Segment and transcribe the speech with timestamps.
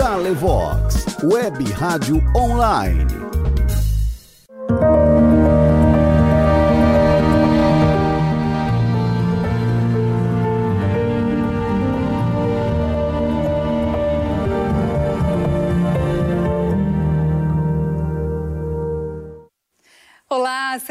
[0.00, 3.29] Dale Vox, Web Rádio Online.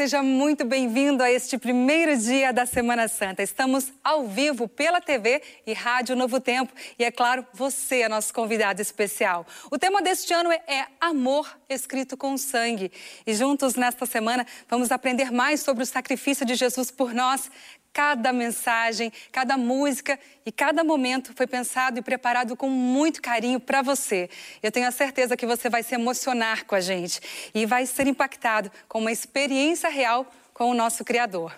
[0.00, 3.42] Seja muito bem-vindo a este primeiro dia da Semana Santa.
[3.42, 8.32] Estamos ao vivo pela TV e Rádio Novo Tempo e, é claro, você é nosso
[8.32, 9.46] convidado especial.
[9.70, 12.90] O tema deste ano é, é Amor Escrito com Sangue.
[13.26, 17.50] E juntos nesta semana vamos aprender mais sobre o sacrifício de Jesus por nós.
[17.92, 23.82] Cada mensagem, cada música e cada momento foi pensado e preparado com muito carinho para
[23.82, 24.30] você.
[24.62, 27.20] Eu tenho a certeza que você vai se emocionar com a gente
[27.52, 31.52] e vai ser impactado com uma experiência real com o nosso Criador.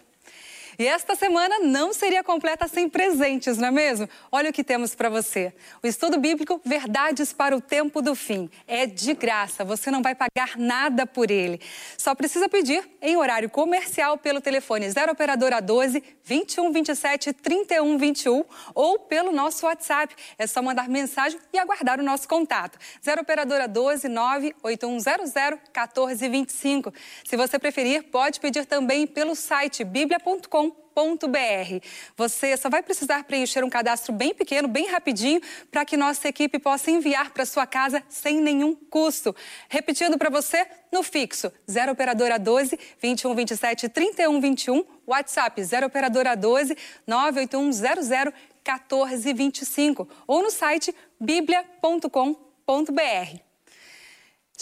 [0.78, 4.08] E esta semana não seria completa sem presentes, não é mesmo?
[4.30, 5.52] Olha o que temos para você.
[5.82, 8.50] O estudo bíblico Verdades para o Tempo do Fim.
[8.66, 11.60] É de graça, você não vai pagar nada por ele.
[11.98, 18.44] Só precisa pedir em horário comercial pelo telefone 0 operadora 12 21 27 31 21
[18.74, 20.14] ou pelo nosso WhatsApp.
[20.38, 22.78] É só mandar mensagem e aguardar o nosso contato.
[23.04, 25.32] 0 operadora 12 98100
[25.74, 26.92] 1425.
[27.24, 29.84] Se você preferir, pode pedir também pelo site
[30.68, 30.82] biblia.com
[32.16, 36.58] você só vai precisar preencher um cadastro bem pequeno, bem rapidinho, para que nossa equipe
[36.58, 39.34] possa enviar para sua casa sem nenhum custo.
[39.68, 46.36] Repetindo para você, no fixo 0 operadora 12 21 27 31 21, WhatsApp 0 operadora
[46.36, 46.76] 12
[47.06, 48.32] 98100
[48.64, 53.51] 1425 ou no site biblia.com.br.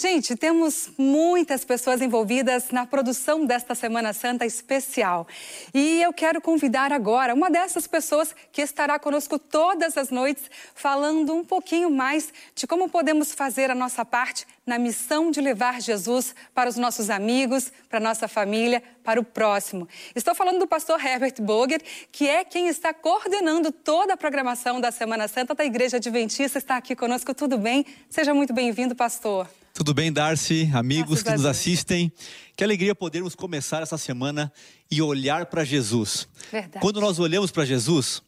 [0.01, 5.27] Gente, temos muitas pessoas envolvidas na produção desta Semana Santa especial.
[5.71, 11.35] E eu quero convidar agora uma dessas pessoas que estará conosco todas as noites, falando
[11.35, 16.33] um pouquinho mais de como podemos fazer a nossa parte na missão de levar Jesus
[16.51, 19.87] para os nossos amigos, para a nossa família, para o próximo.
[20.15, 21.79] Estou falando do pastor Herbert Boger,
[22.11, 26.57] que é quem está coordenando toda a programação da Semana Santa da Igreja Adventista.
[26.57, 27.85] Está aqui conosco, tudo bem?
[28.09, 29.47] Seja muito bem-vindo, pastor.
[29.73, 32.11] Tudo bem, Darcy, amigos que nos assistem?
[32.55, 34.51] Que alegria podermos começar essa semana
[34.89, 36.27] e olhar para Jesus.
[36.51, 36.79] Verdade.
[36.81, 38.21] Quando nós olhamos para Jesus,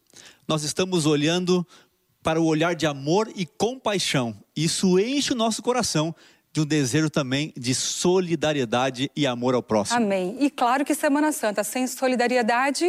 [0.47, 1.67] nós estamos olhando
[2.23, 4.35] para o olhar de amor e compaixão.
[4.55, 6.15] Isso enche o nosso coração
[6.53, 9.97] de um desejo também de solidariedade e amor ao próximo.
[9.97, 10.37] Amém.
[10.39, 12.85] E claro que Semana Santa sem solidariedade,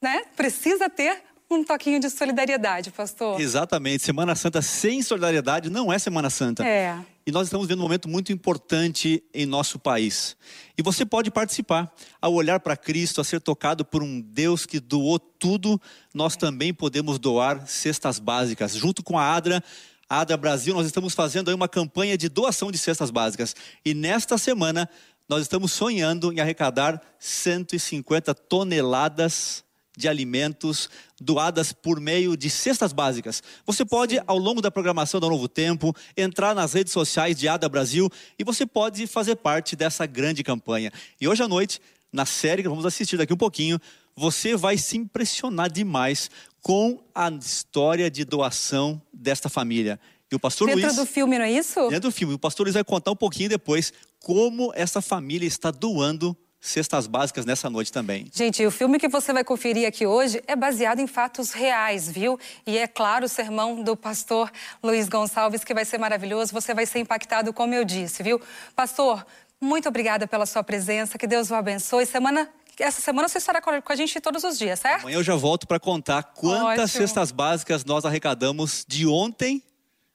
[0.00, 0.22] né?
[0.36, 3.40] Precisa ter um toquinho de solidariedade, pastor.
[3.40, 4.04] Exatamente.
[4.04, 6.64] Semana Santa sem solidariedade não é Semana Santa.
[6.64, 6.96] É.
[7.28, 10.36] E nós estamos vendo um momento muito importante em nosso país.
[10.78, 11.92] E você pode participar.
[12.22, 15.80] Ao olhar para Cristo, a ser tocado por um Deus que doou tudo,
[16.14, 18.74] nós também podemos doar cestas básicas.
[18.76, 19.60] Junto com a ADRA,
[20.08, 23.56] a ADRA Brasil, nós estamos fazendo aí uma campanha de doação de cestas básicas.
[23.84, 24.88] E nesta semana,
[25.28, 29.65] nós estamos sonhando em arrecadar 150 toneladas
[29.96, 30.90] de alimentos
[31.20, 33.42] doadas por meio de cestas básicas.
[33.64, 37.68] Você pode, ao longo da programação do Novo Tempo, entrar nas redes sociais de Ada
[37.68, 40.92] Brasil e você pode fazer parte dessa grande campanha.
[41.20, 41.80] E hoje à noite,
[42.12, 43.80] na série que vamos assistir daqui um pouquinho,
[44.14, 46.30] você vai se impressionar demais
[46.60, 50.00] com a história de doação desta família.
[50.30, 50.96] E o pastor Dentro Luiz.
[50.96, 51.88] Dentro do filme, não é isso?
[51.88, 52.34] Dentro do filme.
[52.34, 57.44] O pastor Luiz vai contar um pouquinho depois como essa família está doando cestas básicas
[57.44, 58.28] nessa noite também.
[58.32, 62.38] Gente, o filme que você vai conferir aqui hoje é baseado em fatos reais, viu?
[62.66, 64.50] E é claro o sermão do pastor
[64.82, 66.52] Luiz Gonçalves, que vai ser maravilhoso.
[66.52, 68.40] Você vai ser impactado, como eu disse, viu?
[68.74, 69.24] Pastor,
[69.60, 71.16] muito obrigada pela sua presença.
[71.18, 72.04] Que Deus o abençoe.
[72.06, 75.00] Semana essa semana você estará com a gente todos os dias, certo?
[75.00, 77.06] Amanhã eu já volto para contar quantas Ótimo.
[77.06, 79.62] cestas básicas nós arrecadamos de ontem,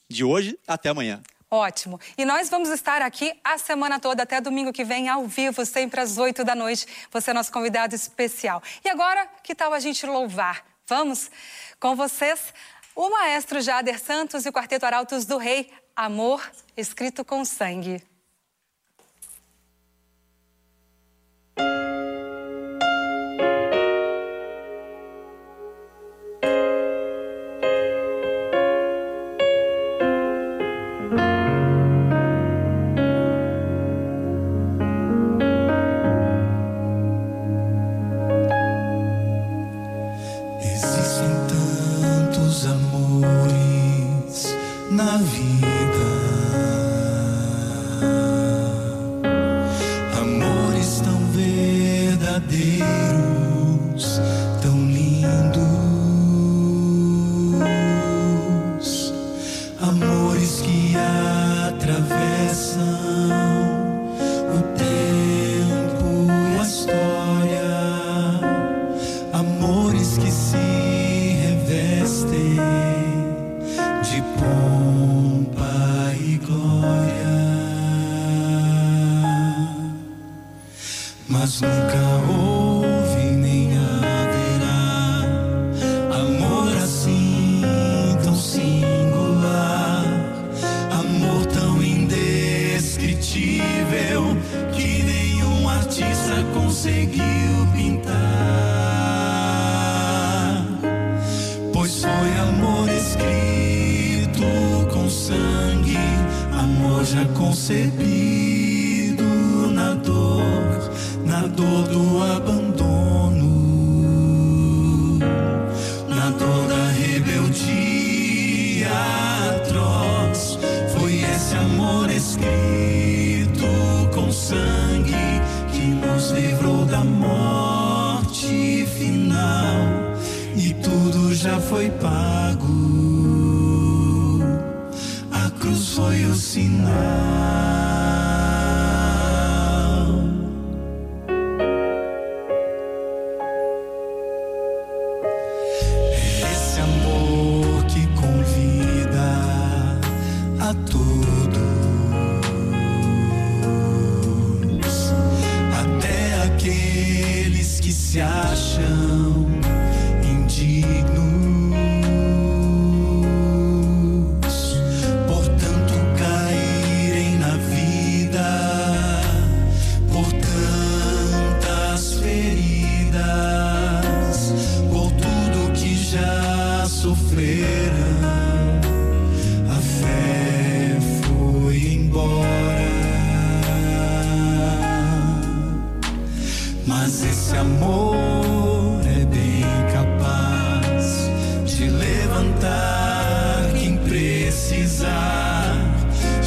[0.07, 1.21] de hoje até amanhã.
[1.53, 1.99] Ótimo.
[2.17, 5.99] E nós vamos estar aqui a semana toda, até domingo que vem, ao vivo, sempre
[5.99, 6.87] às 8 da noite.
[7.11, 8.63] Você é nosso convidado especial.
[8.85, 10.63] E agora, que tal a gente louvar?
[10.87, 11.29] Vamos?
[11.77, 12.53] Com vocês,
[12.95, 16.41] o maestro Jader Santos e o Quarteto Arautos do Rei, Amor
[16.77, 18.01] Escrito com Sangue.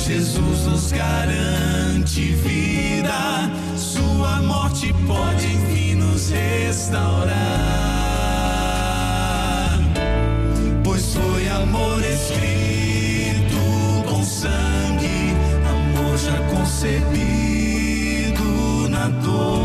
[0.06, 7.32] Jesus nos garante vida, Sua morte pode vir nos restaurar.
[10.84, 13.56] Pois foi amor escrito
[14.06, 15.34] com sangue,
[15.70, 18.44] amor já concebido
[18.90, 19.63] na dor.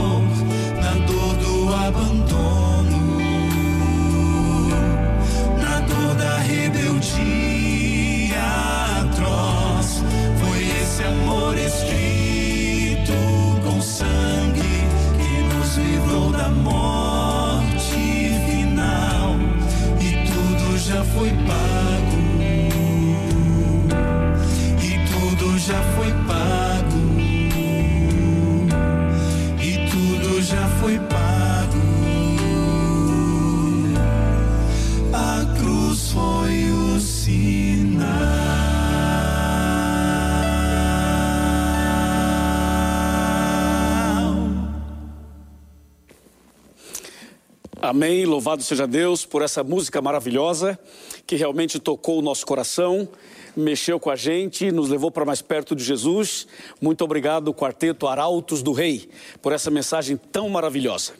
[47.89, 48.23] Amém.
[48.23, 50.77] Louvado seja Deus por essa música maravilhosa
[51.25, 53.09] que realmente tocou o nosso coração,
[53.57, 56.45] mexeu com a gente, nos levou para mais perto de Jesus.
[56.79, 59.09] Muito obrigado, Quarteto Arautos do Rei,
[59.41, 61.13] por essa mensagem tão maravilhosa.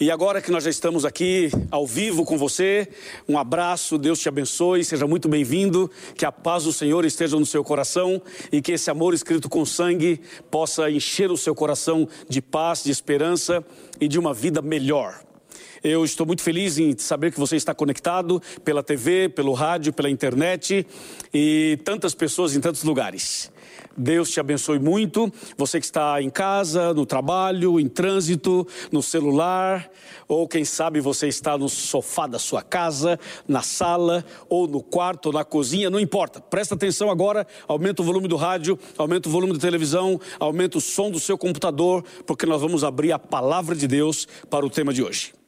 [0.00, 2.88] E agora que nós já estamos aqui ao vivo com você,
[3.28, 7.46] um abraço, Deus te abençoe, seja muito bem-vindo, que a paz do Senhor esteja no
[7.46, 8.20] seu coração
[8.50, 10.20] e que esse amor escrito com sangue
[10.50, 13.64] possa encher o seu coração de paz, de esperança
[14.00, 15.31] e de uma vida melhor.
[15.84, 20.08] Eu estou muito feliz em saber que você está conectado pela TV, pelo rádio, pela
[20.08, 20.86] internet
[21.34, 23.50] e tantas pessoas em tantos lugares.
[23.96, 25.32] Deus te abençoe muito.
[25.56, 29.90] Você que está em casa, no trabalho, em trânsito, no celular,
[30.28, 35.26] ou quem sabe você está no sofá da sua casa, na sala, ou no quarto,
[35.26, 36.40] ou na cozinha, não importa.
[36.40, 40.80] Presta atenção agora, aumenta o volume do rádio, aumenta o volume da televisão, aumenta o
[40.80, 44.92] som do seu computador, porque nós vamos abrir a palavra de Deus para o tema
[44.92, 45.41] de hoje.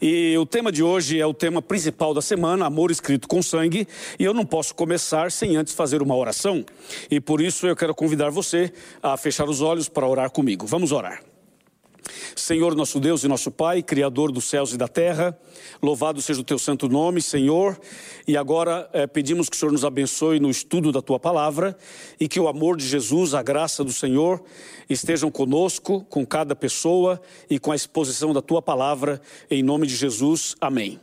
[0.00, 3.86] E o tema de hoje é o tema principal da semana, amor escrito com sangue,
[4.18, 6.64] e eu não posso começar sem antes fazer uma oração.
[7.10, 10.66] E por isso eu quero convidar você a fechar os olhos para orar comigo.
[10.66, 11.20] Vamos orar.
[12.34, 15.38] Senhor, nosso Deus e nosso Pai, Criador dos céus e da terra,
[15.82, 17.78] louvado seja o teu santo nome, Senhor.
[18.26, 21.76] E agora eh, pedimos que o Senhor nos abençoe no estudo da tua palavra
[22.18, 24.42] e que o amor de Jesus, a graça do Senhor
[24.88, 29.94] estejam conosco, com cada pessoa e com a exposição da tua palavra, em nome de
[29.94, 30.56] Jesus.
[30.60, 31.00] Amém.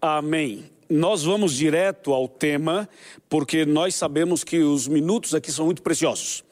[0.00, 0.64] Amém.
[0.88, 2.88] nós vamos direto ao tema,
[3.28, 6.44] porque nós sabemos que os minutos aqui são muito preciosos.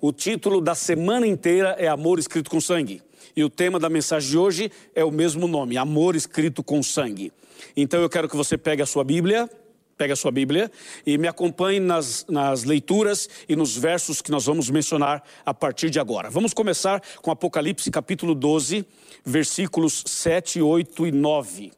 [0.00, 3.02] O título da semana inteira é Amor Escrito com Sangue.
[3.34, 7.32] E o tema da mensagem de hoje é o mesmo nome, Amor Escrito com Sangue.
[7.76, 9.48] Então eu quero que você pegue a sua Bíblia,
[9.96, 10.70] pegue a sua Bíblia
[11.06, 15.88] e me acompanhe nas, nas leituras e nos versos que nós vamos mencionar a partir
[15.88, 16.28] de agora.
[16.28, 18.84] Vamos começar com Apocalipse capítulo 12,
[19.24, 21.72] versículos 7, 8 e 9.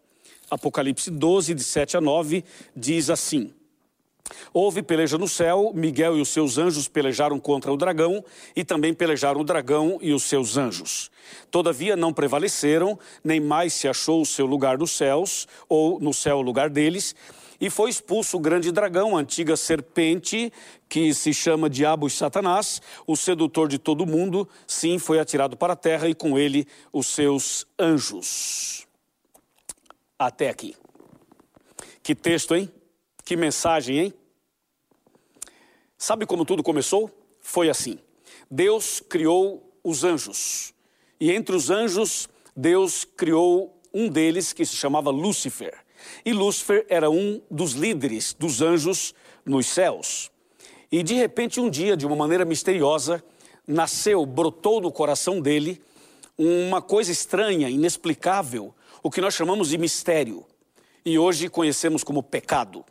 [0.51, 2.45] Apocalipse 12, de 7 a 9,
[2.75, 3.53] diz assim:
[4.53, 8.93] Houve peleja no céu, Miguel e os seus anjos pelejaram contra o dragão, e também
[8.95, 11.11] pelejaram o dragão e os seus anjos.
[11.51, 16.39] Todavia não prevaleceram, nem mais se achou o seu lugar nos céus, ou no céu
[16.39, 17.15] o lugar deles,
[17.61, 20.53] e foi expulso o grande dragão, a antiga serpente,
[20.89, 25.73] que se chama Diabo e Satanás, o sedutor de todo mundo, sim, foi atirado para
[25.73, 28.87] a terra, e com ele os seus anjos
[30.19, 30.75] até aqui.
[32.03, 32.71] Que texto, hein?
[33.29, 34.15] Que mensagem, hein?
[35.99, 37.11] Sabe como tudo começou?
[37.43, 37.99] Foi assim:
[38.51, 40.73] Deus criou os anjos,
[41.21, 45.75] e entre os anjos, Deus criou um deles que se chamava Lúcifer.
[46.25, 50.31] E Lúcifer era um dos líderes dos anjos nos céus.
[50.91, 53.23] E de repente, um dia, de uma maneira misteriosa,
[53.67, 55.83] nasceu, brotou no coração dele
[56.39, 60.47] uma coisa estranha, inexplicável, o que nós chamamos de mistério
[61.05, 62.87] e hoje conhecemos como pecado.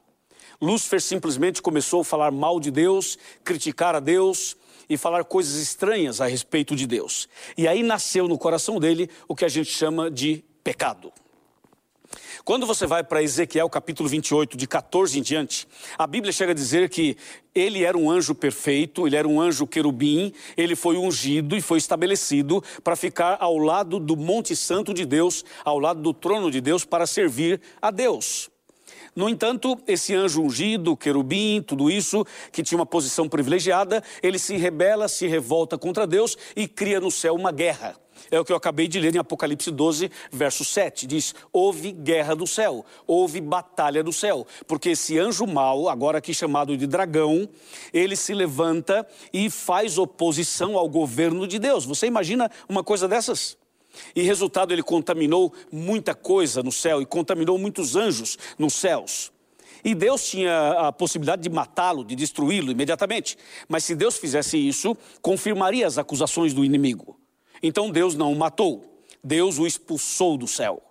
[0.61, 4.57] Lúcifer simplesmente começou a falar mal de Deus, criticar a Deus
[4.89, 7.27] e falar coisas estranhas a respeito de Deus.
[7.57, 11.11] E aí nasceu no coração dele o que a gente chama de pecado.
[12.43, 16.55] Quando você vai para Ezequiel capítulo 28, de 14 em diante, a Bíblia chega a
[16.55, 17.17] dizer que
[17.53, 21.77] ele era um anjo perfeito, ele era um anjo querubim, ele foi ungido e foi
[21.77, 26.61] estabelecido para ficar ao lado do Monte Santo de Deus, ao lado do trono de
[26.61, 28.49] Deus, para servir a Deus.
[29.17, 34.55] No entanto, esse anjo ungido, querubim, tudo isso, que tinha uma posição privilegiada, ele se
[34.57, 37.95] rebela, se revolta contra Deus e cria no céu uma guerra.
[38.29, 41.07] É o que eu acabei de ler em Apocalipse 12, verso 7.
[41.07, 46.31] Diz: Houve guerra do céu, houve batalha do céu, porque esse anjo mau, agora aqui
[46.31, 47.49] chamado de dragão,
[47.91, 51.85] ele se levanta e faz oposição ao governo de Deus.
[51.85, 53.57] Você imagina uma coisa dessas?
[54.15, 59.31] E resultado, ele contaminou muita coisa no céu e contaminou muitos anjos nos céus.
[59.83, 63.37] E Deus tinha a possibilidade de matá-lo, de destruí-lo imediatamente.
[63.67, 67.19] Mas se Deus fizesse isso, confirmaria as acusações do inimigo.
[67.61, 70.81] Então Deus não o matou, Deus o expulsou do céu.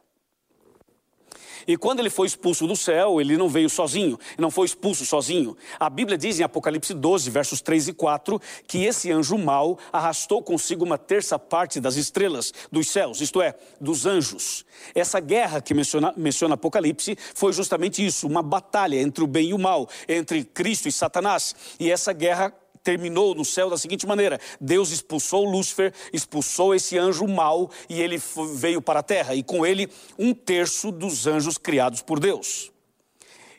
[1.67, 5.57] E quando ele foi expulso do céu, ele não veio sozinho, não foi expulso sozinho.
[5.79, 10.43] A Bíblia diz em Apocalipse 12, versos 3 e 4, que esse anjo mau arrastou
[10.43, 14.65] consigo uma terça parte das estrelas dos céus, isto é, dos anjos.
[14.95, 19.55] Essa guerra que menciona, menciona Apocalipse foi justamente isso, uma batalha entre o bem e
[19.55, 21.55] o mal, entre Cristo e Satanás.
[21.81, 22.53] E essa guerra
[22.87, 28.23] terminou no céu da seguinte maneira: Deus expulsou Lúcifer, expulsou esse anjo mau e ele
[28.55, 32.71] veio para a terra, e com ele um terço dos anjos criados por Deus.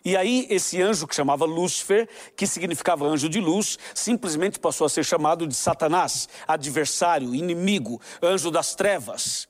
[0.05, 2.07] E aí, esse anjo que chamava Lúcifer,
[2.37, 8.49] que significava anjo de luz, simplesmente passou a ser chamado de Satanás, adversário, inimigo, anjo
[8.49, 9.49] das trevas.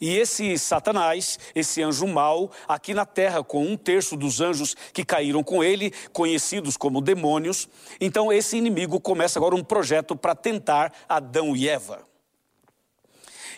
[0.00, 5.04] E esse Satanás, esse anjo mau, aqui na terra, com um terço dos anjos que
[5.04, 7.68] caíram com ele, conhecidos como demônios,
[8.00, 12.06] então esse inimigo começa agora um projeto para tentar Adão e Eva.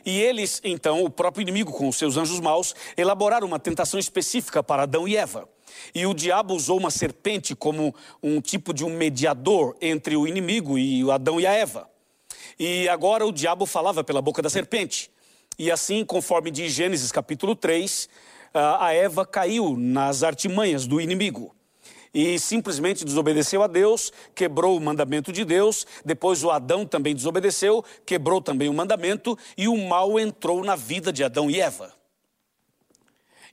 [0.04, 4.62] E eles, então, o próprio inimigo com os seus anjos maus, elaboraram uma tentação específica
[4.62, 5.48] para Adão e Eva.
[5.94, 10.78] E o diabo usou uma serpente como um tipo de um mediador entre o inimigo
[10.78, 11.88] e o Adão e a Eva.
[12.58, 15.10] E agora o diabo falava pela boca da serpente.
[15.62, 18.08] E assim, conforme diz Gênesis capítulo 3,
[18.54, 21.54] a Eva caiu nas artimanhas do inimigo
[22.14, 25.86] e simplesmente desobedeceu a Deus, quebrou o mandamento de Deus.
[26.02, 31.12] Depois o Adão também desobedeceu, quebrou também o mandamento e o mal entrou na vida
[31.12, 31.92] de Adão e Eva.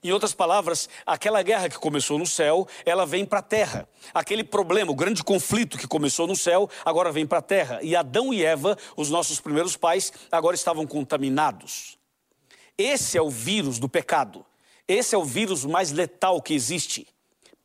[0.02, 3.86] Em outras palavras, aquela guerra que começou no céu, ela vem para a terra.
[4.14, 7.80] Aquele problema, o grande conflito que começou no céu, agora vem para a terra.
[7.82, 11.97] E Adão e Eva, os nossos primeiros pais, agora estavam contaminados.
[12.78, 14.46] Esse é o vírus do pecado.
[14.86, 17.06] Esse é o vírus mais letal que existe.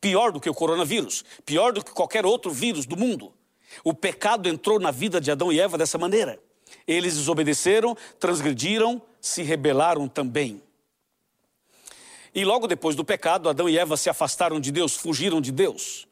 [0.00, 3.32] Pior do que o coronavírus, pior do que qualquer outro vírus do mundo.
[3.84, 6.38] O pecado entrou na vida de Adão e Eva dessa maneira.
[6.86, 10.60] Eles desobedeceram, transgrediram, se rebelaram também.
[12.34, 16.06] E logo depois do pecado, Adão e Eva se afastaram de Deus, fugiram de Deus.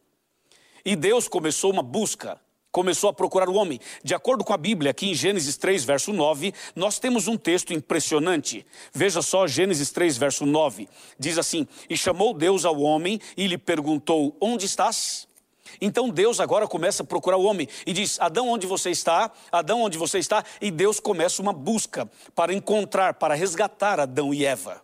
[0.84, 2.40] E Deus começou uma busca
[2.72, 3.78] começou a procurar o homem.
[4.02, 7.72] De acordo com a Bíblia, aqui em Gênesis 3, verso 9, nós temos um texto
[7.72, 8.66] impressionante.
[8.92, 10.88] Veja só, Gênesis 3, verso 9.
[11.18, 15.28] Diz assim: E chamou Deus ao homem e lhe perguntou: Onde estás?
[15.80, 19.30] Então Deus agora começa a procurar o homem e diz: Adão, onde você está?
[19.50, 20.44] Adão, onde você está?
[20.60, 24.82] E Deus começa uma busca para encontrar, para resgatar Adão e Eva.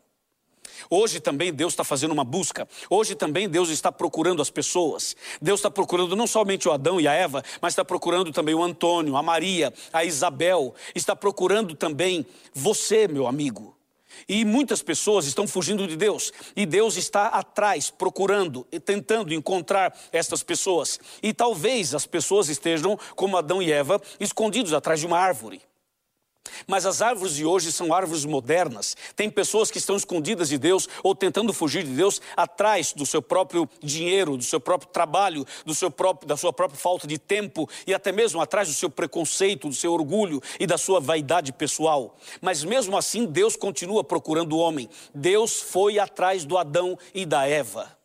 [0.90, 2.68] Hoje também Deus está fazendo uma busca.
[2.88, 5.16] Hoje também Deus está procurando as pessoas.
[5.40, 8.62] Deus está procurando não somente o Adão e a Eva, mas está procurando também o
[8.62, 10.74] Antônio, a Maria, a Isabel.
[10.94, 13.78] Está procurando também você, meu amigo.
[14.28, 16.32] E muitas pessoas estão fugindo de Deus.
[16.56, 20.98] E Deus está atrás, procurando, tentando encontrar estas pessoas.
[21.22, 25.60] E talvez as pessoas estejam, como Adão e Eva, escondidos atrás de uma árvore.
[26.66, 28.96] Mas as árvores de hoje são árvores modernas.
[29.16, 33.20] Tem pessoas que estão escondidas de Deus ou tentando fugir de Deus atrás do seu
[33.20, 37.68] próprio dinheiro, do seu próprio trabalho, do seu próprio, da sua própria falta de tempo
[37.86, 42.16] e até mesmo atrás do seu preconceito, do seu orgulho e da sua vaidade pessoal.
[42.40, 44.88] Mas mesmo assim, Deus continua procurando o homem.
[45.14, 47.97] Deus foi atrás do Adão e da Eva.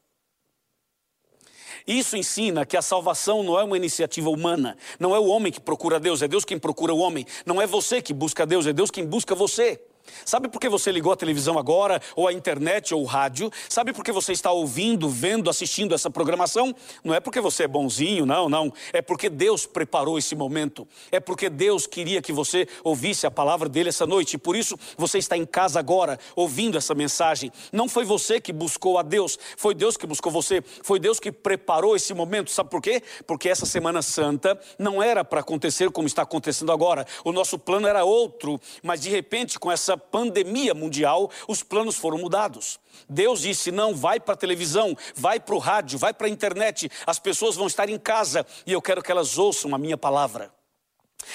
[1.86, 5.60] Isso ensina que a salvação não é uma iniciativa humana, não é o homem que
[5.60, 8.74] procura Deus, é Deus quem procura o homem, não é você que busca Deus, é
[8.74, 9.82] Deus quem busca você.
[10.26, 13.52] Sabe por que você ligou a televisão agora, ou a internet, ou o rádio?
[13.70, 16.74] Sabe por que você está ouvindo, vendo, assistindo essa programação?
[17.04, 18.74] Não é porque você é bonzinho, não, não.
[18.92, 20.88] É porque Deus preparou esse momento.
[21.12, 24.36] É porque Deus queria que você ouvisse a palavra dele essa noite.
[24.36, 27.52] E por isso você está em casa agora, ouvindo essa mensagem.
[27.72, 30.62] Não foi você que buscou a Deus, foi Deus que buscou você.
[30.84, 32.52] Foi Deus que preparou esse momento.
[32.52, 33.02] Sabe por quê?
[33.26, 37.06] Porque essa Semana Santa não era para acontecer como está acontecendo agora.
[37.24, 42.18] O nosso plano era outro, mas de repente, com essa pandemia mundial, os planos foram
[42.18, 42.80] mudados.
[43.10, 46.90] Deus disse: não, vai para a televisão, vai para o rádio, vai para a internet,
[47.06, 50.52] as pessoas vão estar em casa e eu quero que elas ouçam a minha palavra.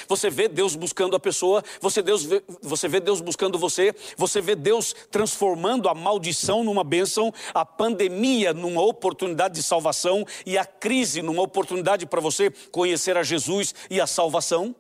[0.06, 4.40] Você vê Deus buscando a pessoa, você, Deus vê, você vê Deus buscando você, você
[4.40, 10.64] vê Deus transformando a maldição numa bênção, a pandemia numa oportunidade de salvação e a
[10.64, 14.74] crise numa oportunidade para você conhecer a Jesus e a salvação.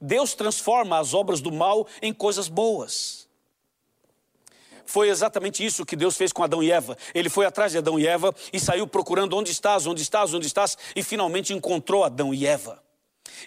[0.00, 3.26] Deus transforma as obras do mal em coisas boas.
[4.84, 6.96] Foi exatamente isso que Deus fez com Adão e Eva.
[7.12, 10.46] Ele foi atrás de Adão e Eva e saiu procurando onde estás, onde estás, onde
[10.46, 12.82] estás, e finalmente encontrou Adão e Eva.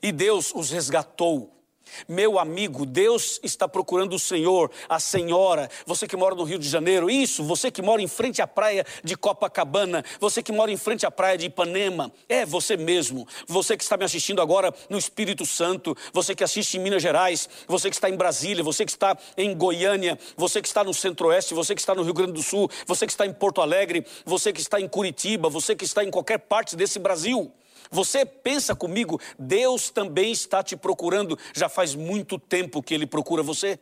[0.04, 1.59] E Deus os resgatou.
[2.08, 6.68] Meu amigo, Deus está procurando o Senhor, a senhora, você que mora no Rio de
[6.68, 10.78] Janeiro, isso, você que mora em frente à praia de Copacabana, você que mora em
[10.78, 14.98] frente à praia de Ipanema, é você mesmo, você que está me assistindo agora no
[14.98, 18.92] Espírito Santo, você que assiste em Minas Gerais, você que está em Brasília, você que
[18.92, 22.44] está em Goiânia, você que está no Centro-Oeste, você que está no Rio Grande do
[22.44, 26.04] Sul, você que está em Porto Alegre, você que está em Curitiba, você que está
[26.04, 27.52] em qualquer parte desse Brasil.
[27.92, 33.42] Você pensa comigo, Deus também está te procurando, já faz muito tempo que Ele procura
[33.42, 33.80] você.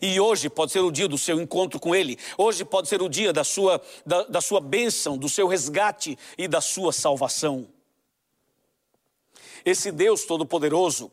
[0.00, 3.08] E hoje pode ser o dia do seu encontro com Ele, hoje pode ser o
[3.08, 7.66] dia da sua, da, da sua bênção, do seu resgate e da sua salvação.
[9.64, 11.10] Esse Deus Todo-Poderoso,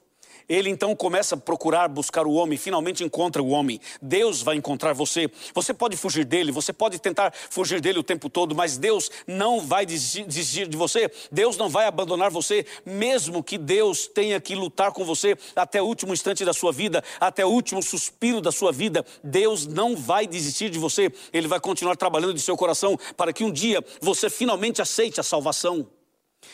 [0.49, 3.79] ele então começa a procurar, buscar o homem, finalmente encontra o homem.
[4.01, 5.29] Deus vai encontrar você.
[5.53, 9.61] Você pode fugir dele, você pode tentar fugir dele o tempo todo, mas Deus não
[9.61, 11.11] vai desistir de você.
[11.31, 15.85] Deus não vai abandonar você, mesmo que Deus tenha que lutar com você até o
[15.85, 19.05] último instante da sua vida, até o último suspiro da sua vida.
[19.23, 21.13] Deus não vai desistir de você.
[21.31, 25.23] Ele vai continuar trabalhando de seu coração para que um dia você finalmente aceite a
[25.23, 25.87] salvação.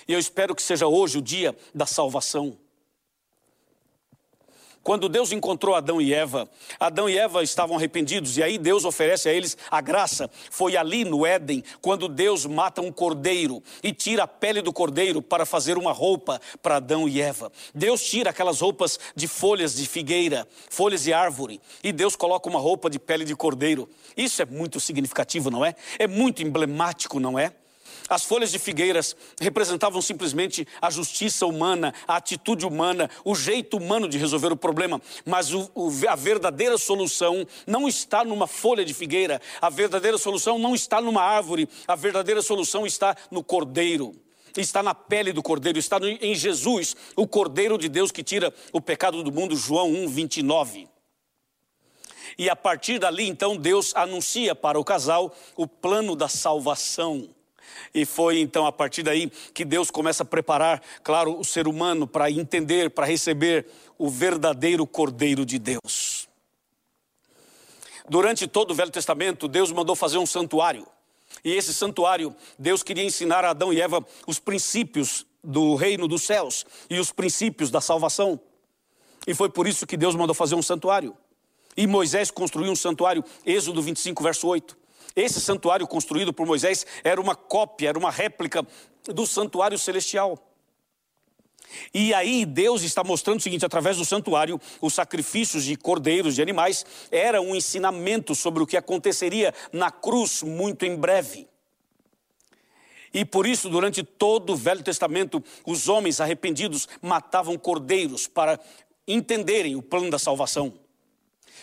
[0.07, 2.64] E eu espero que seja hoje o dia da salvação.
[4.85, 6.47] Quando Deus encontrou Adão e Eva,
[6.79, 10.29] Adão e Eva estavam arrependidos e aí Deus oferece a eles a graça.
[10.51, 15.23] Foi ali no Éden, quando Deus mata um cordeiro e tira a pele do cordeiro
[15.23, 17.51] para fazer uma roupa para Adão e Eva.
[17.73, 22.59] Deus tira aquelas roupas de folhas de figueira, folhas de árvore, e Deus coloca uma
[22.59, 23.89] roupa de pele de cordeiro.
[24.15, 25.73] Isso é muito significativo, não é?
[25.97, 27.53] É muito emblemático, não é?
[28.07, 34.07] As folhas de figueiras representavam simplesmente a justiça humana, a atitude humana, o jeito humano
[34.07, 35.01] de resolver o problema.
[35.25, 40.59] Mas o, o, a verdadeira solução não está numa folha de figueira, a verdadeira solução
[40.59, 44.13] não está numa árvore, a verdadeira solução está no cordeiro.
[44.55, 48.79] Está na pele do cordeiro, está em Jesus, o cordeiro de Deus que tira o
[48.79, 50.87] pecado do mundo, João 1, 29.
[52.37, 57.29] E a partir dali, então, Deus anuncia para o casal o plano da salvação.
[57.93, 62.07] E foi então a partir daí que Deus começa a preparar, claro, o ser humano
[62.07, 63.65] para entender, para receber
[63.97, 66.27] o verdadeiro Cordeiro de Deus.
[68.07, 70.85] Durante todo o Velho Testamento, Deus mandou fazer um santuário.
[71.43, 76.23] E esse santuário, Deus queria ensinar a Adão e Eva os princípios do reino dos
[76.23, 78.39] céus e os princípios da salvação.
[79.27, 81.15] E foi por isso que Deus mandou fazer um santuário.
[81.75, 84.77] E Moisés construiu um santuário, Êxodo 25, verso 8.
[85.15, 88.65] Esse santuário construído por Moisés era uma cópia, era uma réplica
[89.05, 90.37] do santuário celestial.
[91.93, 96.41] E aí Deus está mostrando o seguinte: através do santuário, os sacrifícios de cordeiros, de
[96.41, 101.47] animais, era um ensinamento sobre o que aconteceria na cruz muito em breve.
[103.13, 108.59] E por isso, durante todo o Velho Testamento, os homens arrependidos matavam cordeiros para
[109.07, 110.73] entenderem o plano da salvação.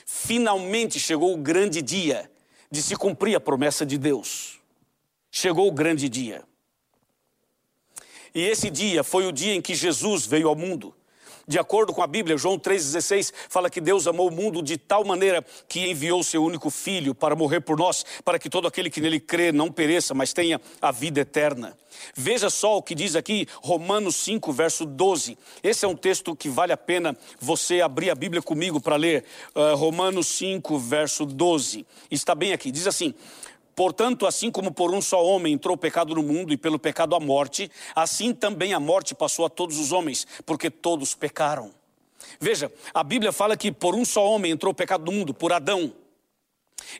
[0.07, 2.32] Finalmente chegou o grande dia
[2.72, 4.58] de se cumprir a promessa de Deus.
[5.30, 6.42] Chegou o grande dia.
[8.35, 10.94] E esse dia foi o dia em que Jesus veio ao mundo.
[11.46, 15.05] De acordo com a Bíblia, João 3,16 fala que Deus amou o mundo de tal
[15.05, 19.00] maneira que enviou seu único filho para morrer por nós, para que todo aquele que
[19.00, 21.76] nele crê não pereça, mas tenha a vida eterna.
[22.14, 25.37] Veja só o que diz aqui Romanos 5, verso 12.
[25.62, 29.24] Esse é um texto que vale a pena você abrir a Bíblia comigo para ler.
[29.55, 31.87] Uh, Romanos 5, verso 12.
[32.11, 32.70] Está bem aqui.
[32.70, 33.14] Diz assim:
[33.74, 37.14] Portanto, assim como por um só homem entrou o pecado no mundo e pelo pecado
[37.14, 41.70] a morte, assim também a morte passou a todos os homens, porque todos pecaram.
[42.38, 45.52] Veja, a Bíblia fala que por um só homem entrou o pecado no mundo, por
[45.52, 45.92] Adão.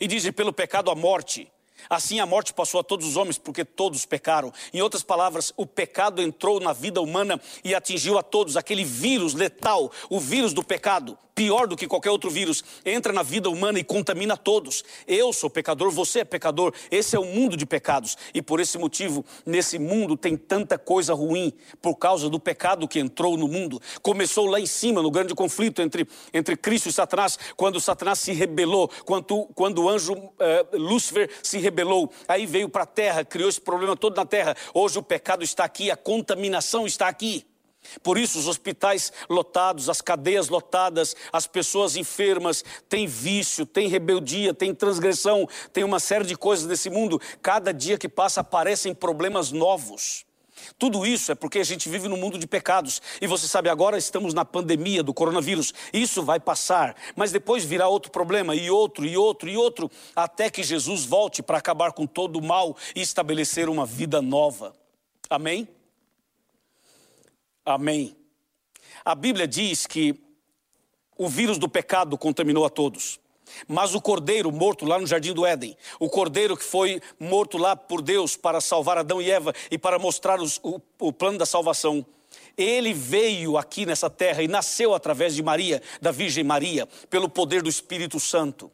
[0.01, 1.51] E diz: e pelo pecado a morte.
[1.91, 4.53] Assim a morte passou a todos os homens, porque todos pecaram.
[4.73, 8.57] Em outras palavras, o pecado entrou na vida humana e atingiu a todos.
[8.57, 13.23] Aquele vírus letal, o vírus do pecado, pior do que qualquer outro vírus, entra na
[13.23, 14.85] vida humana e contamina todos.
[15.07, 18.17] Eu sou pecador, você é pecador, esse é o mundo de pecados.
[18.35, 22.99] E por esse motivo, nesse mundo tem tanta coisa ruim, por causa do pecado que
[22.99, 23.81] entrou no mundo.
[24.03, 28.33] Começou lá em cima, no grande conflito entre, entre Cristo e Satanás, quando Satanás se
[28.33, 32.13] rebelou, quando, quando o anjo eh, Lúcifer se rebelou.
[32.29, 34.57] Aí veio para a terra, criou esse problema todo na terra.
[34.75, 37.47] Hoje o pecado está aqui, a contaminação está aqui.
[38.03, 44.55] Por isso, os hospitais lotados, as cadeias lotadas, as pessoas enfermas, tem vício, tem rebeldia,
[44.55, 47.21] tem transgressão, tem uma série de coisas nesse mundo.
[47.41, 50.25] Cada dia que passa aparecem problemas novos.
[50.79, 53.03] Tudo isso é porque a gente vive num mundo de pecados.
[53.21, 55.73] E você sabe, agora estamos na pandemia do coronavírus.
[55.93, 60.51] Isso vai passar, mas depois virá outro problema, e outro, e outro, e outro, até
[60.51, 64.75] que Jesus volte para acabar com todo o mal e estabelecer uma vida nova.
[65.29, 65.69] Amém?
[67.65, 68.17] Amém.
[69.05, 70.15] A Bíblia diz que
[71.17, 73.21] o vírus do pecado contaminou a todos.
[73.69, 77.77] Mas o cordeiro morto lá no jardim do Éden, o cordeiro que foi morto lá
[77.77, 81.45] por Deus para salvar Adão e Eva e para mostrar os, o, o plano da
[81.45, 82.05] salvação,
[82.57, 87.63] ele veio aqui nessa terra e nasceu através de Maria, da Virgem Maria, pelo poder
[87.63, 88.71] do Espírito Santo.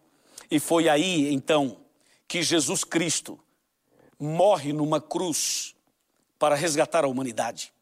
[0.51, 1.79] E foi aí então
[2.27, 3.39] que Jesus Cristo
[4.19, 5.75] morre numa cruz
[6.39, 7.73] para resgatar a humanidade.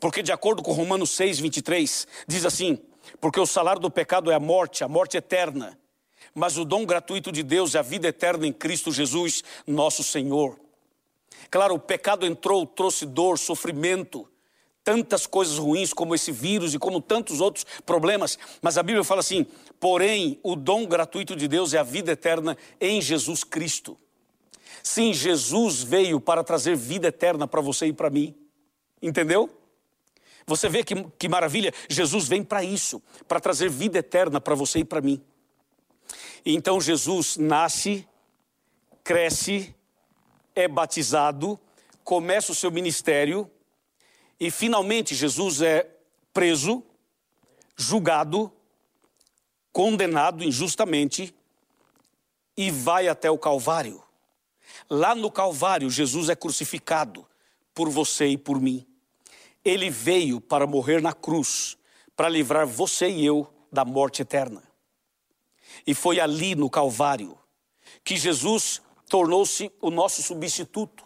[0.00, 2.78] Porque, de acordo com Romanos 6, 23, diz assim:
[3.20, 5.78] Porque o salário do pecado é a morte, a morte eterna,
[6.34, 10.58] mas o dom gratuito de Deus é a vida eterna em Cristo Jesus, nosso Senhor.
[11.50, 14.28] Claro, o pecado entrou, trouxe dor, sofrimento,
[14.82, 19.20] tantas coisas ruins como esse vírus e como tantos outros problemas, mas a Bíblia fala
[19.20, 19.46] assim:
[19.80, 23.98] porém, o dom gratuito de Deus é a vida eterna em Jesus Cristo.
[24.82, 28.34] Sim, Jesus veio para trazer vida eterna para você e para mim.
[29.00, 29.48] Entendeu?
[30.46, 31.72] Você vê que, que maravilha?
[31.88, 35.22] Jesus vem para isso, para trazer vida eterna para você e para mim.
[36.44, 38.06] Então Jesus nasce,
[39.02, 39.74] cresce,
[40.54, 41.58] é batizado,
[42.02, 43.50] começa o seu ministério
[44.38, 45.90] e finalmente Jesus é
[46.32, 46.84] preso,
[47.76, 48.52] julgado,
[49.72, 51.34] condenado injustamente
[52.56, 54.02] e vai até o Calvário.
[54.88, 57.26] Lá no Calvário, Jesus é crucificado
[57.74, 58.86] por você e por mim.
[59.64, 61.76] Ele veio para morrer na cruz,
[62.16, 64.62] para livrar você e eu da morte eterna.
[65.86, 67.38] E foi ali no Calvário
[68.04, 71.04] que Jesus tornou-se o nosso substituto.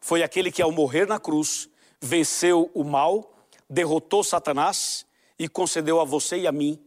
[0.00, 1.68] Foi aquele que, ao morrer na cruz,
[2.00, 3.34] venceu o mal,
[3.68, 5.06] derrotou Satanás
[5.38, 6.78] e concedeu a você e a mim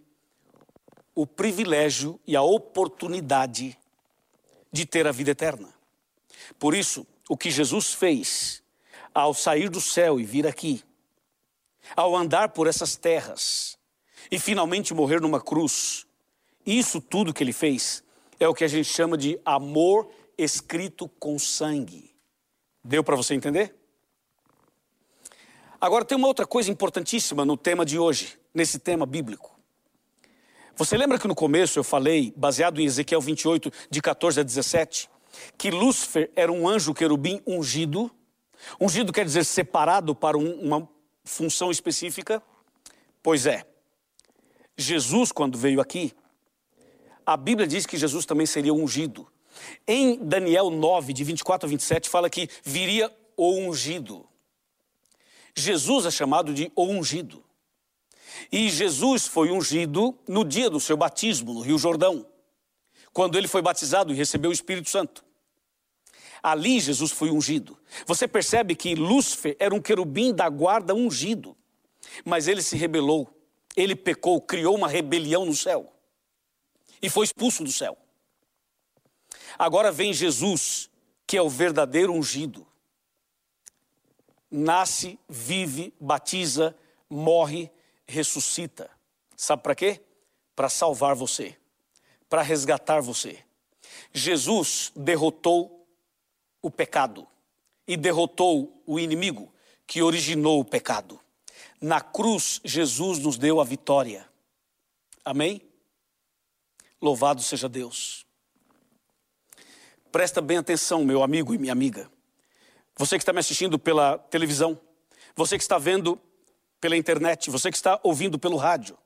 [1.15, 3.77] o privilégio e a oportunidade
[4.71, 5.71] de ter a vida eterna.
[6.57, 8.62] Por isso, o que Jesus fez
[9.13, 10.83] ao sair do céu e vir aqui,
[11.95, 13.77] ao andar por essas terras
[14.31, 16.07] e finalmente morrer numa cruz,
[16.65, 18.03] isso tudo que ele fez
[18.39, 22.15] é o que a gente chama de amor escrito com sangue.
[22.83, 23.75] Deu para você entender?
[25.79, 29.53] Agora tem uma outra coisa importantíssima no tema de hoje, nesse tema bíblico.
[30.75, 35.09] Você lembra que no começo eu falei, baseado em Ezequiel 28, de 14 a 17,
[35.57, 38.09] que Lúcifer era um anjo querubim ungido
[38.79, 40.89] Ungido quer dizer separado para um, uma,
[41.23, 42.41] função específica?
[43.21, 43.65] Pois é.
[44.77, 46.13] Jesus, quando veio aqui,
[47.25, 49.27] a Bíblia diz que Jesus também seria ungido.
[49.87, 54.27] Em Daniel 9, de 24 a 27, fala que viria o ungido.
[55.55, 57.43] Jesus é chamado de o ungido.
[58.51, 62.25] E Jesus foi ungido no dia do seu batismo, no Rio Jordão,
[63.13, 65.23] quando ele foi batizado e recebeu o Espírito Santo.
[66.43, 67.79] Ali Jesus foi ungido.
[68.05, 71.55] Você percebe que Lúcifer era um querubim da guarda ungido,
[72.25, 73.33] mas ele se rebelou,
[73.77, 75.93] ele pecou, criou uma rebelião no céu
[77.01, 77.97] e foi expulso do céu.
[79.57, 80.89] Agora vem Jesus,
[81.27, 82.65] que é o verdadeiro ungido.
[84.49, 86.75] Nasce, vive, batiza,
[87.09, 87.71] morre,
[88.07, 88.89] ressuscita.
[89.35, 90.01] Sabe para quê?
[90.55, 91.57] Para salvar você,
[92.29, 93.39] para resgatar você.
[94.13, 95.82] Jesus derrotou
[96.63, 97.27] o pecado
[97.87, 99.53] e derrotou o inimigo
[99.85, 101.19] que originou o pecado.
[101.79, 104.27] Na cruz, Jesus nos deu a vitória.
[105.23, 105.61] Amém?
[107.01, 108.25] Louvado seja Deus.
[110.11, 112.09] Presta bem atenção, meu amigo e minha amiga.
[112.97, 114.79] Você que está me assistindo pela televisão,
[115.35, 116.19] você que está vendo
[116.79, 118.97] pela internet, você que está ouvindo pelo rádio.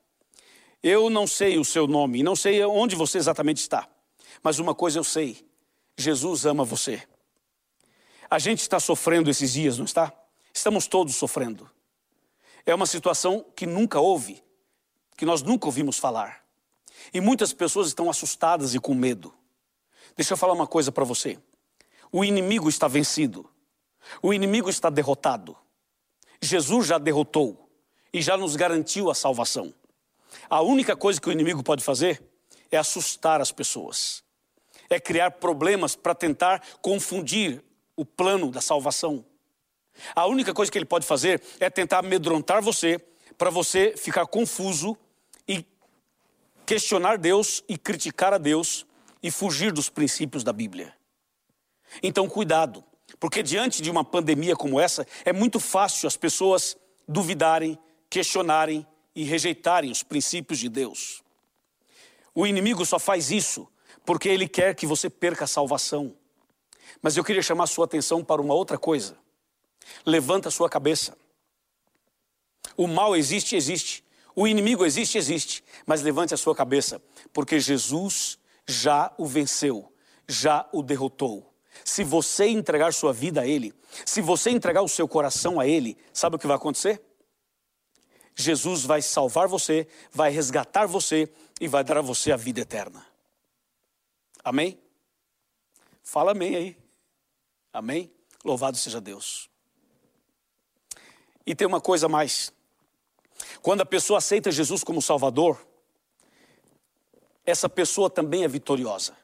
[0.82, 3.88] Eu não sei o seu nome, não sei onde você exatamente está,
[4.42, 5.44] mas uma coisa eu sei:
[5.96, 7.02] Jesus ama você.
[8.30, 10.12] A gente está sofrendo esses dias, não está?
[10.52, 11.70] Estamos todos sofrendo.
[12.66, 14.42] É uma situação que nunca houve,
[15.16, 16.44] que nós nunca ouvimos falar.
[17.12, 19.32] E muitas pessoas estão assustadas e com medo.
[20.16, 21.38] Deixa eu falar uma coisa para você.
[22.12, 23.48] O inimigo está vencido.
[24.22, 25.56] O inimigo está derrotado.
[26.40, 27.70] Jesus já derrotou
[28.12, 29.72] e já nos garantiu a salvação.
[30.48, 32.22] A única coisa que o inimigo pode fazer
[32.70, 34.22] é assustar as pessoas,
[34.90, 37.64] é criar problemas para tentar confundir
[37.98, 39.24] o plano da salvação.
[40.14, 42.96] A única coisa que ele pode fazer é tentar amedrontar você,
[43.36, 44.96] para você ficar confuso
[45.48, 45.66] e
[46.64, 48.86] questionar Deus e criticar a Deus
[49.20, 50.94] e fugir dos princípios da Bíblia.
[52.00, 52.84] Então, cuidado,
[53.18, 56.76] porque diante de uma pandemia como essa, é muito fácil as pessoas
[57.08, 57.76] duvidarem,
[58.08, 61.20] questionarem e rejeitarem os princípios de Deus.
[62.32, 63.66] O inimigo só faz isso
[64.06, 66.14] porque ele quer que você perca a salvação.
[67.02, 69.16] Mas eu queria chamar sua atenção para uma outra coisa.
[70.04, 71.16] Levanta a sua cabeça.
[72.76, 74.04] O mal existe, existe.
[74.34, 75.64] O inimigo existe, existe.
[75.86, 79.92] Mas levante a sua cabeça, porque Jesus já o venceu,
[80.28, 81.52] já o derrotou.
[81.84, 83.74] Se você entregar sua vida a Ele,
[84.04, 87.02] se você entregar o seu coração a Ele, sabe o que vai acontecer?
[88.34, 91.28] Jesus vai salvar você, vai resgatar você
[91.60, 93.04] e vai dar a você a vida eterna.
[94.44, 94.78] Amém?
[96.08, 96.76] Fala amém aí.
[97.70, 98.10] Amém?
[98.42, 99.50] Louvado seja Deus.
[101.44, 102.50] E tem uma coisa mais.
[103.60, 105.62] Quando a pessoa aceita Jesus como Salvador,
[107.44, 109.14] essa pessoa também é vitoriosa.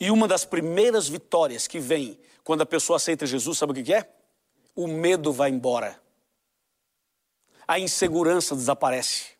[0.00, 3.94] E uma das primeiras vitórias que vem quando a pessoa aceita Jesus, sabe o que
[3.94, 4.12] é?
[4.74, 6.02] O medo vai embora.
[7.66, 9.34] A insegurança desaparece.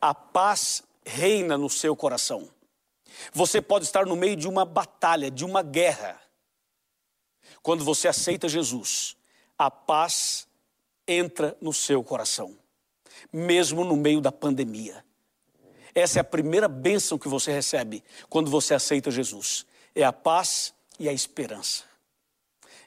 [0.00, 2.48] A paz reina no seu coração.
[3.32, 6.20] Você pode estar no meio de uma batalha, de uma guerra.
[7.62, 9.16] Quando você aceita Jesus,
[9.56, 10.46] a paz
[11.06, 12.56] entra no seu coração,
[13.32, 15.04] mesmo no meio da pandemia.
[15.94, 20.74] Essa é a primeira bênção que você recebe quando você aceita Jesus: é a paz
[20.98, 21.84] e a esperança.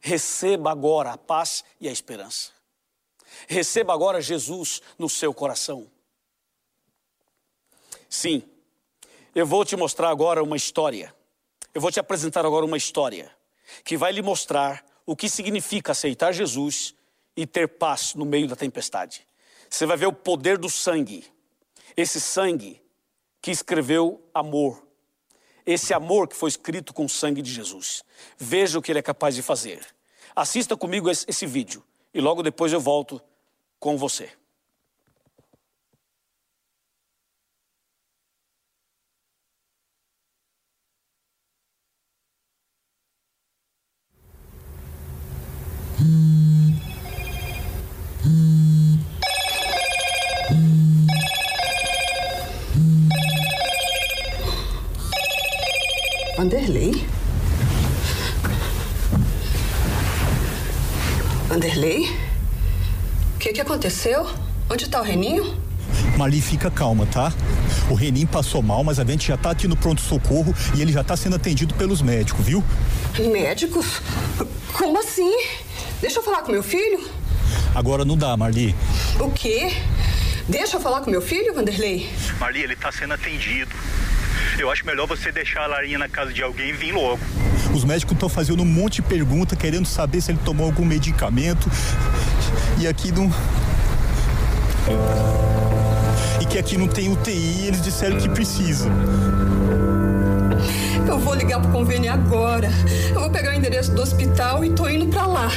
[0.01, 2.51] Receba agora a paz e a esperança.
[3.47, 5.89] Receba agora Jesus no seu coração.
[8.09, 8.43] Sim,
[9.33, 11.13] eu vou te mostrar agora uma história.
[11.73, 13.31] Eu vou te apresentar agora uma história
[13.83, 16.93] que vai lhe mostrar o que significa aceitar Jesus
[17.35, 19.25] e ter paz no meio da tempestade.
[19.69, 21.25] Você vai ver o poder do sangue.
[21.95, 22.81] Esse sangue
[23.41, 24.85] que escreveu amor.
[25.65, 28.03] Esse amor que foi escrito com o sangue de Jesus.
[28.37, 29.85] Veja o que ele é capaz de fazer.
[30.35, 33.21] Assista comigo esse, vídeo e logo depois eu volto
[33.79, 34.31] com você.
[56.41, 56.91] Vanderlei?
[61.61, 62.09] Vanderlei?
[63.35, 64.27] O que, que aconteceu?
[64.67, 65.55] Onde está o Reninho?
[66.17, 67.31] Marli, fica calma, tá?
[67.87, 71.03] O Renin passou mal, mas a gente já tá aqui no pronto-socorro e ele já
[71.03, 72.63] tá sendo atendido pelos médicos, viu?
[73.31, 74.01] Médicos?
[74.73, 75.31] Como assim?
[76.01, 77.07] Deixa eu falar com meu filho?
[77.75, 78.75] Agora não dá, Marli.
[79.19, 79.71] O quê?
[80.49, 82.09] Deixa eu falar com meu filho, Vanderlei?
[82.39, 83.75] Marli, ele tá sendo atendido.
[84.57, 87.19] Eu acho melhor você deixar a Larinha na casa de alguém e vir logo.
[87.73, 91.69] Os médicos estão fazendo um monte de pergunta, querendo saber se ele tomou algum medicamento.
[92.79, 93.31] E aqui não.
[96.41, 98.89] E que aqui não tem UTI eles disseram que precisa.
[101.07, 102.69] Eu vou ligar pro convênio agora.
[103.09, 105.49] Eu vou pegar o endereço do hospital e tô indo pra lá.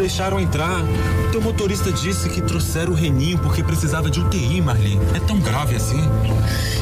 [0.00, 0.80] Deixaram entrar.
[1.26, 4.98] O teu motorista disse que trouxeram o Reninho porque precisava de UTI, Marli.
[5.14, 6.02] É tão grave assim?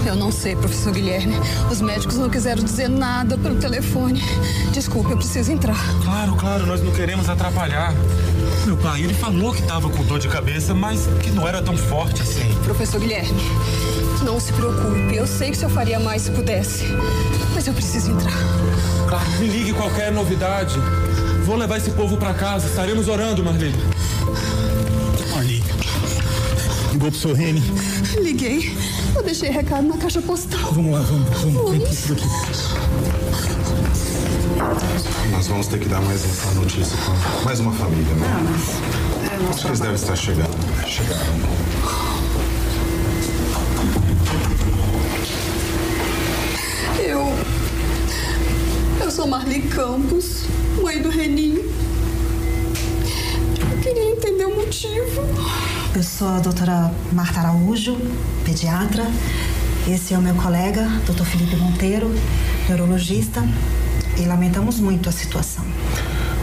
[0.06, 1.34] Eu não sei, professor Guilherme.
[1.68, 4.22] Os médicos não quiseram dizer nada pelo telefone.
[4.72, 5.76] Desculpe, eu preciso entrar.
[6.04, 7.92] Claro, claro, nós não queremos atrapalhar.
[8.64, 11.76] Meu pai, ele falou que tava com dor de cabeça, mas que não era tão
[11.76, 12.54] forte assim.
[12.62, 13.40] Professor Guilherme,
[14.22, 15.16] não se preocupe.
[15.16, 16.84] Eu sei que o senhor faria mais se pudesse.
[17.52, 18.32] Mas eu preciso entrar.
[19.08, 20.78] Claro, me ligue qualquer novidade.
[21.48, 23.74] Vou levar esse povo pra casa, estaremos orando, Marli.
[25.32, 25.64] Marli.
[26.92, 27.34] Ligou pro seu.
[28.22, 28.76] Liguei.
[29.16, 30.70] Eu deixei recado na caixa postal.
[30.74, 31.70] Vamos lá, vamos, vamos.
[31.70, 32.26] Vem aqui, por aqui.
[35.30, 38.26] Nós vamos ter que dar mais essa notícia para mais uma família, né?
[39.48, 40.50] Acho que eles devem estar chegando.
[40.86, 41.32] Chegaram.
[46.98, 47.32] Eu.
[49.00, 50.42] Eu sou Marli Campos,
[50.88, 51.70] mãe do Reninho.
[53.60, 55.20] Eu queria entender o motivo.
[55.94, 57.94] Eu sou a doutora Marta Araújo,
[58.42, 59.04] pediatra.
[59.86, 62.10] Esse é o meu colega, doutor Felipe Monteiro,
[62.66, 63.46] neurologista.
[64.16, 65.62] E lamentamos muito a situação.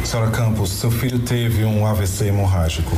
[0.03, 2.95] Senhora Campos, seu filho teve um AVC hemorrágico.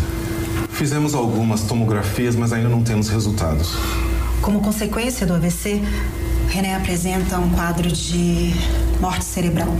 [0.71, 3.73] Fizemos algumas tomografias, mas ainda não temos resultados.
[4.41, 5.81] Como consequência do AVC,
[6.49, 8.53] René apresenta um quadro de
[8.99, 9.73] morte cerebral.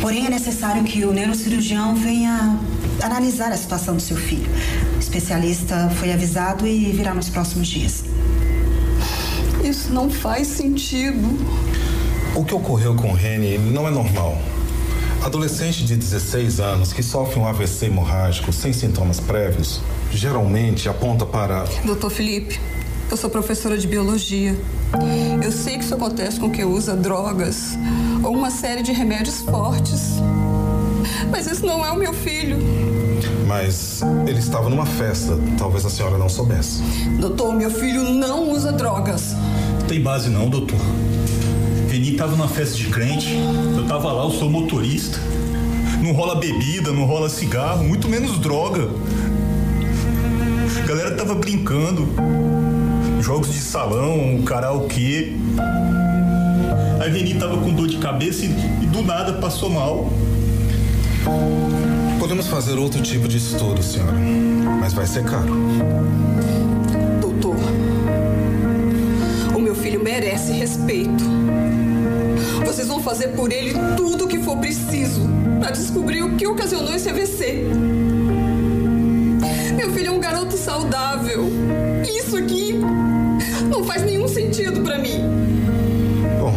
[0.00, 2.58] Porém, é necessário que o neurocirurgião venha
[3.02, 4.48] analisar a situação do seu filho.
[4.96, 8.04] O especialista foi avisado e virá nos próximos dias.
[9.62, 11.38] Isso não faz sentido.
[12.34, 14.40] O que ocorreu com o Reni não é normal.
[15.22, 21.64] Adolescente de 16 anos que sofre um AVC hemorrágico sem sintomas prévios, geralmente aponta para.
[21.84, 22.58] Doutor Felipe,
[23.10, 24.56] eu sou professora de biologia.
[25.42, 27.76] Eu sei que isso acontece com quem usa drogas
[28.22, 30.14] ou uma série de remédios fortes.
[31.30, 32.58] Mas esse não é o meu filho.
[33.46, 36.82] Mas ele estava numa festa, talvez a senhora não soubesse.
[37.18, 39.34] Doutor, meu filho não usa drogas.
[39.88, 40.78] Tem base não, doutor.
[41.90, 43.34] Reni tava numa festa de crente,
[43.76, 45.18] eu tava lá, eu sou motorista.
[46.00, 48.88] Não rola bebida, não rola cigarro, muito menos droga.
[50.78, 52.08] A galera tava brincando.
[53.30, 55.34] Jogos de salão, karaokê.
[57.00, 58.48] A Reni tava com dor de cabeça e,
[58.82, 60.10] e do nada passou mal.
[62.18, 64.18] Podemos fazer outro tipo de estudo, senhora,
[64.80, 65.54] mas vai ser caro.
[67.20, 67.54] Doutor,
[69.54, 71.22] o meu filho merece respeito.
[72.66, 76.92] Vocês vão fazer por ele tudo o que for preciso para descobrir o que ocasionou
[76.92, 77.64] esse AVC.
[79.80, 81.50] Meu filho é um garoto saudável.
[82.06, 82.74] Isso aqui
[83.66, 85.24] não faz nenhum sentido para mim.
[86.38, 86.52] Bom,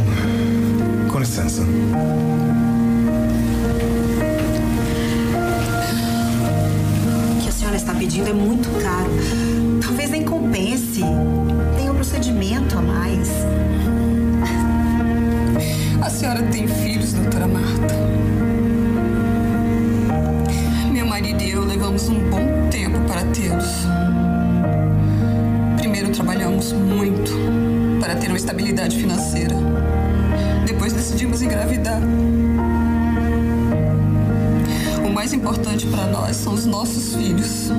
[1.09, 1.61] com licença.
[7.31, 9.09] O que a senhora está pedindo é muito caro.
[9.81, 10.99] Talvez nem compense.
[11.77, 13.29] Tem um procedimento a mais.
[16.01, 16.67] A senhora tem
[28.43, 29.55] estabilidade financeira.
[30.65, 32.01] Depois decidimos engravidar.
[35.05, 37.71] O mais importante para nós são os nossos filhos.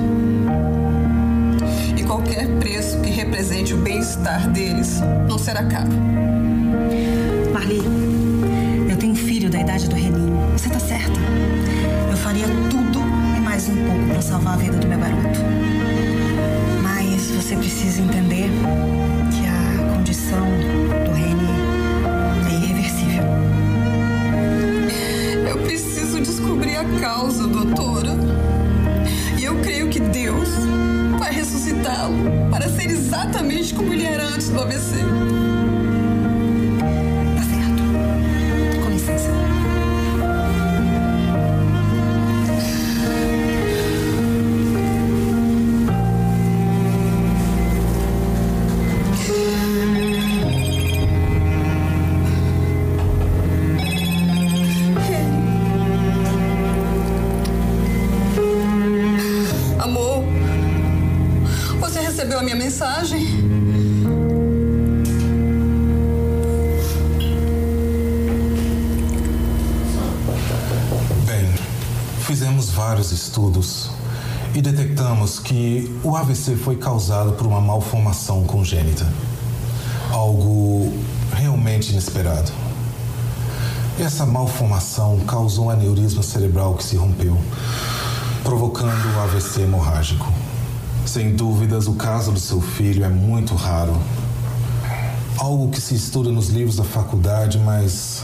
[1.95, 5.89] E qualquer preço que represente o bem-estar deles não será caro.
[7.53, 7.81] Marli,
[8.89, 10.51] eu tenho um filho da idade do Reninho.
[10.53, 11.19] Você tá certa.
[12.09, 13.01] Eu faria tudo
[13.37, 15.39] e mais um pouco para salvar a vida do meu garoto.
[16.81, 18.49] Mas você precisa entender
[20.39, 21.49] do Reni
[22.47, 23.23] é irreversível.
[25.49, 28.11] Eu preciso descobrir a causa, doutora.
[29.39, 30.49] E eu creio que Deus
[31.19, 34.95] vai ressuscitá-lo para ser exatamente como ele era antes do AVC.
[73.35, 73.89] Estudos
[74.53, 79.05] e detectamos que o AVC foi causado por uma malformação congênita.
[80.09, 80.93] Algo
[81.33, 82.49] realmente inesperado.
[83.99, 87.37] Essa malformação causou um aneurisma cerebral que se rompeu,
[88.41, 90.31] provocando o AVC hemorrágico.
[91.05, 93.97] Sem dúvidas, o caso do seu filho é muito raro.
[95.37, 98.23] Algo que se estuda nos livros da faculdade, mas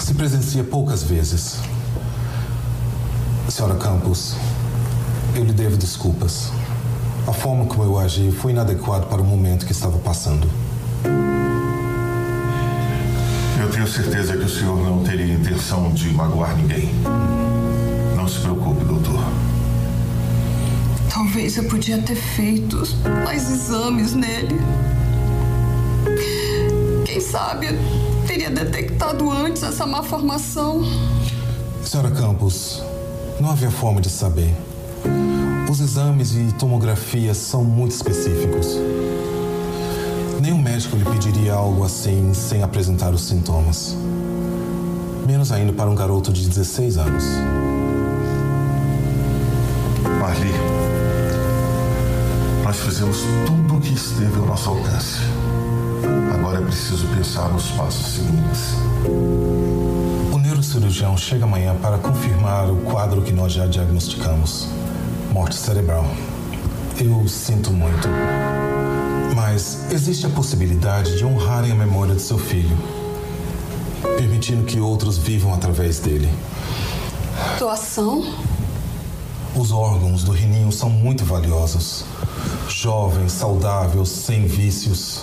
[0.00, 1.60] se presencia poucas vezes.
[3.52, 4.34] Senhora Campos,
[5.36, 6.50] eu lhe devo desculpas.
[7.28, 10.48] A forma como eu agi foi inadequada para o momento que estava passando.
[13.60, 16.94] Eu tenho certeza que o senhor não teria intenção de magoar ninguém.
[18.16, 19.22] Não se preocupe, doutor.
[21.12, 22.82] Talvez eu podia ter feito
[23.22, 24.58] mais exames nele.
[27.04, 30.82] Quem sabe eu teria detectado antes essa má formação.
[31.84, 32.82] Senhora Campos,
[33.42, 34.54] não havia forma de saber.
[35.68, 38.78] Os exames e tomografia são muito específicos.
[40.40, 43.96] Nenhum médico lhe pediria algo assim sem apresentar os sintomas.
[45.26, 47.24] Menos ainda para um garoto de 16 anos.
[50.20, 50.52] Marli,
[52.62, 55.18] nós fizemos tudo o que esteve ao nosso alcance.
[56.32, 59.71] Agora é preciso pensar nos passos seguintes.
[60.72, 64.68] O neurocirurgião chega amanhã para confirmar o quadro que nós já diagnosticamos:
[65.30, 66.06] morte cerebral.
[66.98, 68.08] Eu sinto muito.
[69.36, 72.74] Mas existe a possibilidade de honrarem a memória de seu filho,
[74.16, 76.32] permitindo que outros vivam através dele.
[77.58, 78.24] Doação?
[79.54, 82.06] Os órgãos do rininho são muito valiosos.
[82.66, 85.22] Jovem, saudável, sem vícios.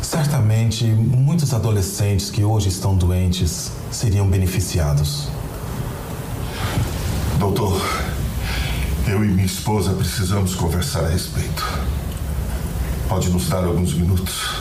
[0.00, 5.28] Certamente, muitos adolescentes que hoje estão doentes seriam beneficiados.
[7.38, 7.80] Doutor,
[9.06, 11.64] eu e minha esposa precisamos conversar a respeito.
[13.08, 14.56] Pode nos dar alguns minutos?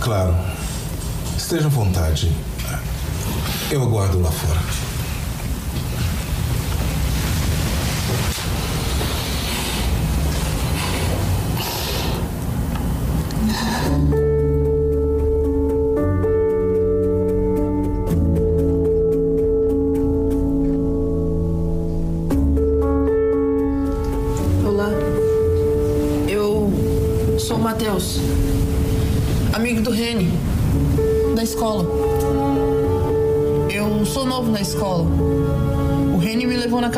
[0.00, 0.34] Claro.
[1.36, 2.32] Esteja à vontade.
[3.70, 4.60] Eu aguardo lá fora.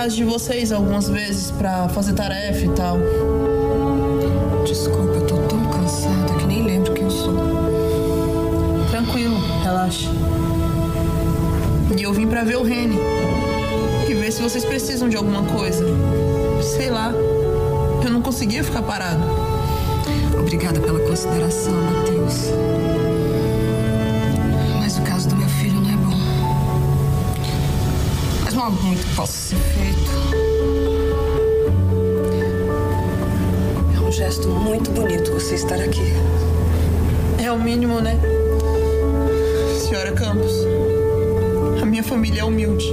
[0.03, 2.99] Casa de vocês algumas vezes pra fazer tarefa e tal.
[4.67, 7.33] Desculpa, eu tô tão cansada que nem lembro quem eu sou.
[8.91, 10.11] Tranquilo, relaxa.
[11.97, 12.99] E eu vim pra ver o Reni.
[14.09, 15.85] E ver se vocês precisam de alguma coisa.
[16.61, 17.13] Sei lá.
[18.05, 19.23] Eu não conseguia ficar parado.
[20.37, 22.51] Obrigada pela consideração, Matheus.
[28.63, 30.11] Há muito que possa ser feito.
[33.97, 36.13] É um gesto muito bonito você estar aqui.
[37.43, 38.17] É o mínimo, né?
[39.81, 40.53] Senhora Campos,
[41.83, 42.87] a minha família é humilde.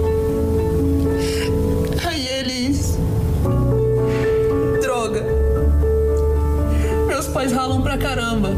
[2.03, 2.97] Aí eles.
[4.81, 5.23] Droga.
[7.05, 8.55] Meus pais ralam pra caramba.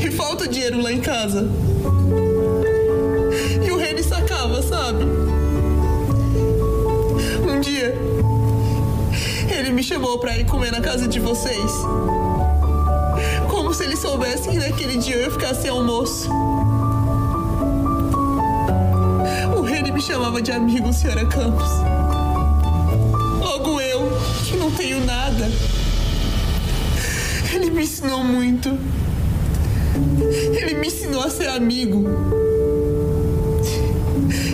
[0.00, 1.65] E falta dinheiro lá em casa.
[10.16, 11.70] Chamou para ir comer na casa de vocês.
[13.50, 16.28] Como se ele soubesse que naquele dia eu ia ficar sem almoço.
[19.56, 21.68] O Reni me chamava de amigo, senhora Campos.
[23.40, 24.10] Logo eu,
[24.44, 25.50] que não tenho nada.
[27.52, 28.78] Ele me ensinou muito.
[30.60, 32.04] Ele me ensinou a ser amigo.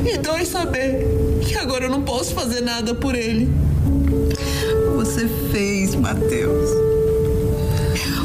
[0.05, 1.07] E dói saber
[1.43, 3.62] que agora eu não posso fazer nada por ele.
[5.03, 6.71] Você fez, Mateus.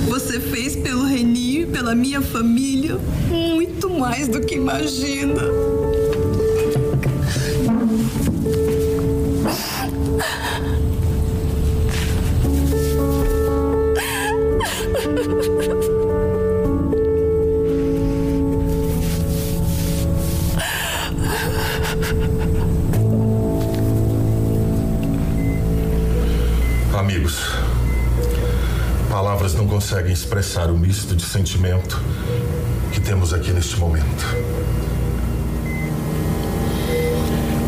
[0.08, 3.00] Você fez pelo Reninho e pela minha família
[3.32, 5.42] muito mais do que imagina.
[29.88, 32.04] Conseguem expressar o misto de sentimento
[32.92, 34.26] que temos aqui neste momento.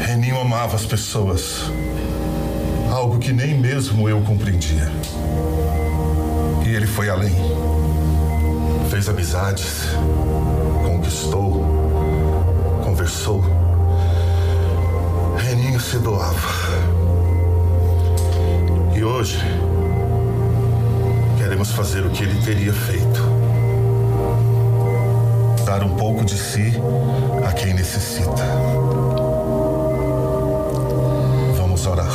[0.05, 1.71] Reninho amava as pessoas,
[2.91, 4.91] algo que nem mesmo eu compreendia.
[6.65, 7.33] E ele foi além.
[8.89, 9.83] Fez amizades,
[10.83, 11.63] conquistou,
[12.83, 13.41] conversou.
[15.37, 16.35] Reninho se doava.
[18.93, 19.39] E hoje,
[21.69, 23.21] queremos fazer o que ele teria feito:
[25.65, 26.73] dar um pouco de si
[27.45, 28.43] a quem necessita.
[31.57, 32.11] Vamos orar.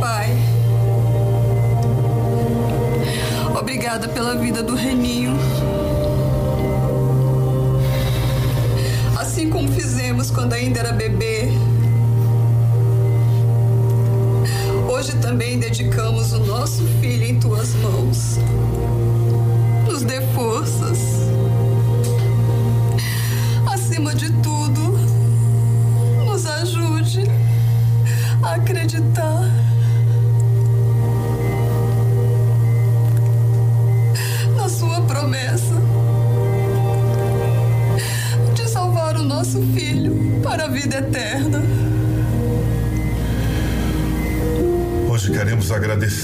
[0.00, 0.36] Pai,
[3.58, 5.36] obrigada pela vida do Reninho.
[9.18, 11.57] Assim como fizemos quando ainda era bebê.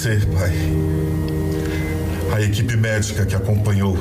[0.05, 0.53] Agradecer, Pai,
[2.37, 3.97] a equipe médica que acompanhou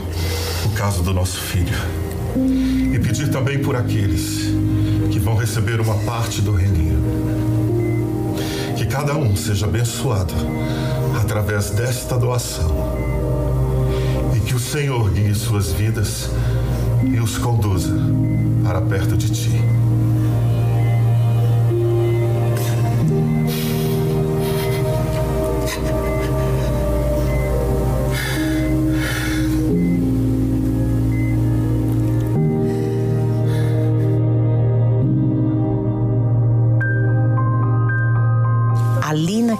[0.66, 1.78] o caso do nosso filho.
[2.94, 4.54] E pedir também por aqueles
[5.12, 7.02] que vão receber uma parte do reninho.
[8.76, 10.34] Que cada um seja abençoado
[11.22, 12.76] através desta doação.
[14.36, 16.30] E que o Senhor guie suas vidas
[17.04, 17.96] e os conduza
[18.64, 19.83] para perto de Ti.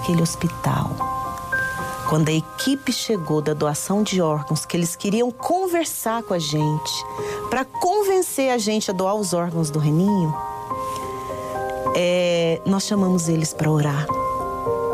[0.04, 0.90] Naquele hospital,
[2.10, 6.92] quando a equipe chegou da doação de órgãos, que eles queriam conversar com a gente,
[7.48, 10.34] para convencer a gente a doar os órgãos do Reninho,
[11.96, 14.06] é, nós chamamos eles para orar,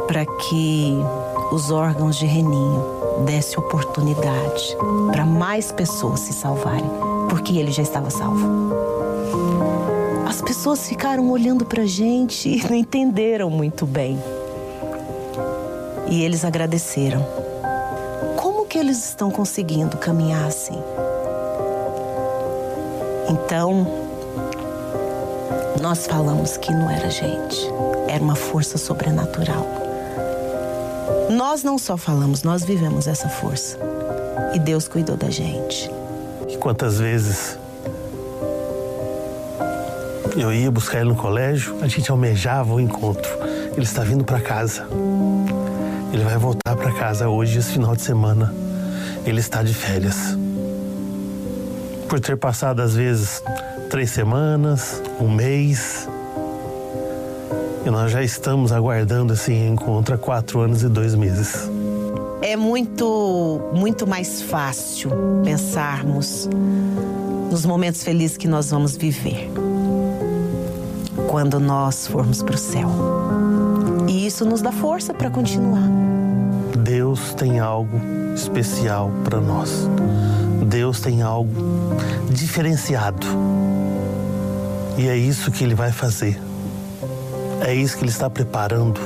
[0.07, 0.97] para que
[1.51, 2.85] os órgãos de Reninho
[3.25, 4.77] desse oportunidade
[5.11, 6.89] para mais pessoas se salvarem,
[7.29, 8.47] porque ele já estava salvo.
[10.25, 14.17] As pessoas ficaram olhando para a gente e não entenderam muito bem.
[16.11, 17.25] E eles agradeceram.
[18.37, 20.83] Como que eles estão conseguindo caminhar assim?
[23.29, 23.87] Então,
[25.81, 27.57] nós falamos que não era gente,
[28.09, 29.67] era uma força sobrenatural.
[31.31, 33.79] Nós não só falamos, nós vivemos essa força.
[34.53, 35.89] E Deus cuidou da gente.
[36.49, 37.57] E quantas vezes
[40.37, 43.31] eu ia buscar ele no colégio, a gente almejava o encontro.
[43.73, 44.87] Ele está vindo para casa.
[46.21, 48.55] Ele vai voltar para casa hoje, esse final de semana.
[49.25, 50.37] Ele está de férias.
[52.11, 53.43] Por ter passado, às vezes,
[53.89, 56.07] três semanas, um mês.
[57.87, 61.71] E nós já estamos aguardando esse encontro há quatro anos e dois meses.
[62.43, 65.11] É muito, muito mais fácil
[65.43, 66.47] pensarmos
[67.51, 69.51] nos momentos felizes que nós vamos viver
[71.29, 72.91] quando nós formos para o céu.
[74.07, 76.10] E isso nos dá força para continuar.
[77.41, 77.99] Tem algo
[78.34, 79.88] especial para nós.
[80.66, 81.51] Deus tem algo
[82.28, 83.26] diferenciado.
[84.99, 86.38] E é isso que Ele vai fazer.
[87.62, 89.01] É isso que Ele está preparando.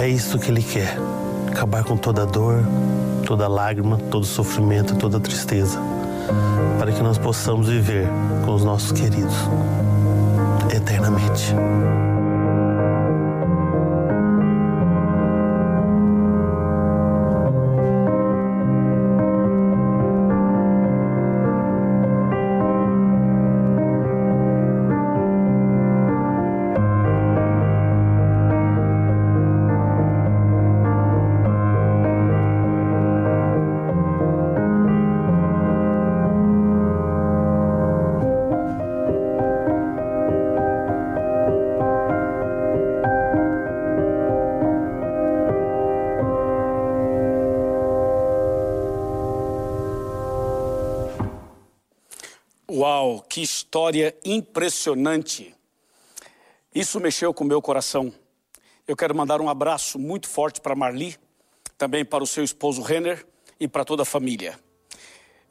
[0.00, 0.98] É isso que Ele quer.
[1.46, 2.60] Acabar com toda dor,
[3.24, 5.78] toda lágrima, todo sofrimento, toda tristeza.
[6.76, 8.08] Para que nós possamos viver
[8.44, 9.36] com os nossos queridos
[10.74, 11.54] eternamente.
[53.68, 55.54] História impressionante.
[56.74, 58.10] Isso mexeu com o meu coração.
[58.86, 61.18] Eu quero mandar um abraço muito forte para Marli,
[61.76, 63.26] também para o seu esposo Renner
[63.60, 64.58] e para toda a família.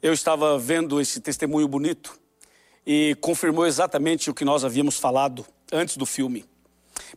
[0.02, 2.18] Eu estava vendo esse testemunho bonito
[2.84, 6.44] e confirmou exatamente o que nós havíamos falado antes do filme.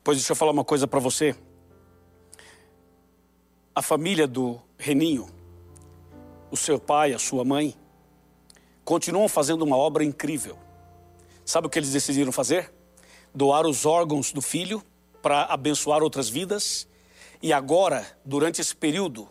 [0.04, 1.36] Pois deixa eu falar uma coisa para você.
[3.74, 5.28] A família do Reninho,
[6.52, 7.74] o seu pai, a sua mãe,
[8.86, 10.60] continuam fazendo uma obra incrível.
[11.52, 12.72] Sabe o que eles decidiram fazer?
[13.36, 14.82] Doar os órgãos do filho
[15.22, 16.88] para abençoar outras vidas.
[17.44, 19.28] E agora, durante esse período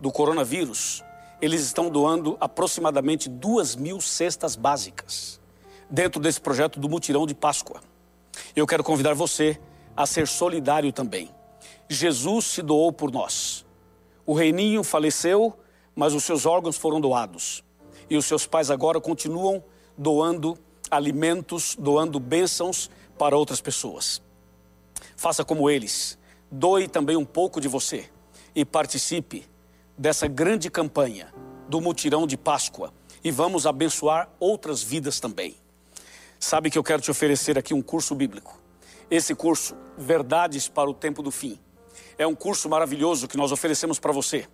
[0.00, 1.04] do coronavírus,
[1.40, 5.40] eles estão doando aproximadamente duas mil cestas básicas
[5.88, 7.80] dentro desse projeto do Mutirão de Páscoa.
[8.56, 9.56] Eu quero convidar você
[9.96, 11.30] a ser solidário também.
[11.88, 13.64] Jesus se doou por nós.
[14.26, 15.56] O reininho faleceu,
[15.94, 17.62] mas os seus órgãos foram doados
[18.10, 19.62] e os seus pais agora continuam
[19.96, 20.58] doando
[20.90, 24.22] alimentos, doando bênçãos para outras pessoas.
[25.16, 26.18] Faça como eles,
[26.50, 28.10] doe também um pouco de você
[28.54, 29.48] e participe
[29.96, 31.32] dessa grande campanha
[31.68, 35.54] do mutirão de Páscoa e vamos abençoar outras vidas também.
[36.38, 38.58] Sabe que eu quero te oferecer aqui um curso bíblico.
[39.10, 41.58] Esse curso, Verdades para o Tempo do Fim,
[42.16, 44.46] é um curso maravilhoso que nós oferecemos para você.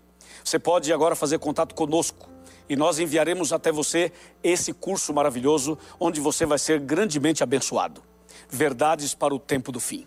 [0.43, 2.29] Você pode agora fazer contato conosco
[2.69, 4.13] e nós enviaremos até você
[4.43, 8.03] esse curso maravilhoso, onde você vai ser grandemente abençoado.
[8.49, 10.07] Verdades para o tempo do fim.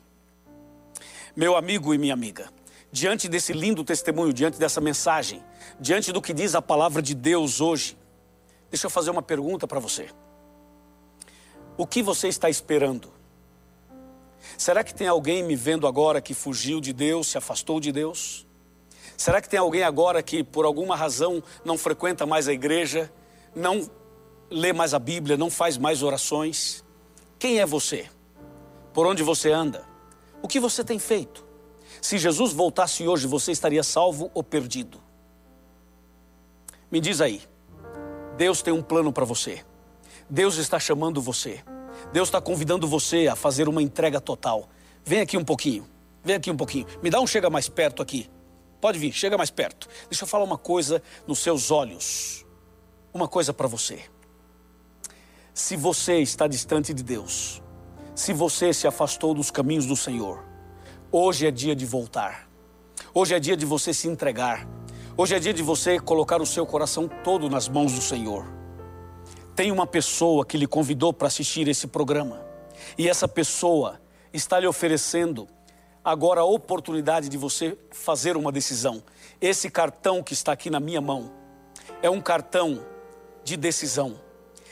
[1.35, 2.51] Meu amigo e minha amiga,
[2.91, 5.43] diante desse lindo testemunho, diante dessa mensagem,
[5.79, 7.97] diante do que diz a palavra de Deus hoje,
[8.69, 10.09] deixa eu fazer uma pergunta para você.
[11.77, 13.13] O que você está esperando?
[14.57, 18.45] Será que tem alguém me vendo agora que fugiu de Deus, se afastou de Deus?
[19.19, 23.11] Será que tem alguém agora que, por alguma razão, não frequenta mais a igreja,
[23.53, 23.85] não
[24.49, 26.85] lê mais a Bíblia, não faz mais orações?
[27.37, 28.09] Quem é você?
[28.93, 29.85] Por onde você anda?
[30.41, 31.45] O que você tem feito?
[32.01, 35.03] Se Jesus voltasse hoje, você estaria salvo ou perdido?
[36.89, 37.41] Me diz aí.
[38.37, 39.65] Deus tem um plano para você.
[40.29, 41.61] Deus está chamando você.
[42.13, 44.69] Deus está convidando você a fazer uma entrega total.
[45.03, 45.85] Vem aqui um pouquinho.
[46.23, 46.87] Vem aqui um pouquinho.
[47.03, 48.29] Me dá um chega mais perto aqui.
[48.81, 49.87] Pode vir, chega mais perto.
[50.09, 52.45] Deixa eu falar uma coisa nos seus olhos.
[53.13, 54.01] Uma coisa para você.
[55.53, 57.61] Se você está distante de Deus,
[58.15, 60.45] se você se afastou dos caminhos do Senhor,
[61.11, 62.49] hoje é dia de voltar.
[63.13, 64.67] Hoje é dia de você se entregar.
[65.17, 68.45] Hoje é dia de você colocar o seu coração todo nas mãos do Senhor.
[69.55, 72.41] Tem uma pessoa que lhe convidou para assistir esse programa.
[72.97, 73.99] E essa pessoa
[74.31, 75.47] está lhe oferecendo
[76.09, 79.03] agora a oportunidade de você fazer uma decisão.
[79.39, 81.31] Esse cartão que está aqui na minha mão
[82.01, 82.85] é um cartão
[83.43, 84.19] de decisão.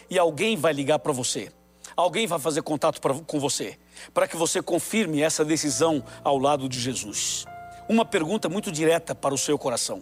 [0.09, 1.51] E alguém vai ligar para você.
[1.95, 3.77] Alguém vai fazer contato pra, com você
[4.13, 7.45] para que você confirme essa decisão ao lado de Jesus.
[7.87, 10.01] Uma pergunta muito direta para o seu coração: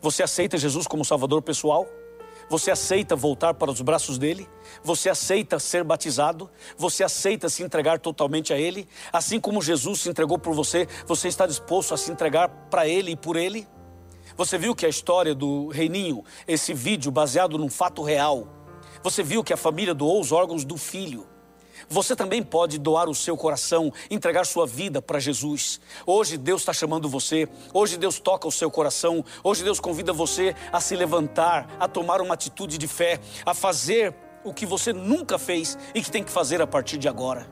[0.00, 1.86] Você aceita Jesus como Salvador pessoal?
[2.50, 4.48] Você aceita voltar para os braços dele?
[4.82, 6.50] Você aceita ser batizado?
[6.76, 8.88] Você aceita se entregar totalmente a ele?
[9.12, 13.12] Assim como Jesus se entregou por você, você está disposto a se entregar para ele
[13.12, 13.68] e por ele?
[14.36, 18.48] Você viu que a história do reininho, esse vídeo baseado num fato real,
[19.00, 21.29] você viu que a família doou os órgãos do filho.
[21.92, 25.80] Você também pode doar o seu coração, entregar sua vida para Jesus.
[26.06, 30.54] Hoje Deus está chamando você, hoje Deus toca o seu coração, hoje Deus convida você
[30.72, 34.14] a se levantar, a tomar uma atitude de fé, a fazer
[34.44, 37.50] o que você nunca fez e que tem que fazer a partir de agora.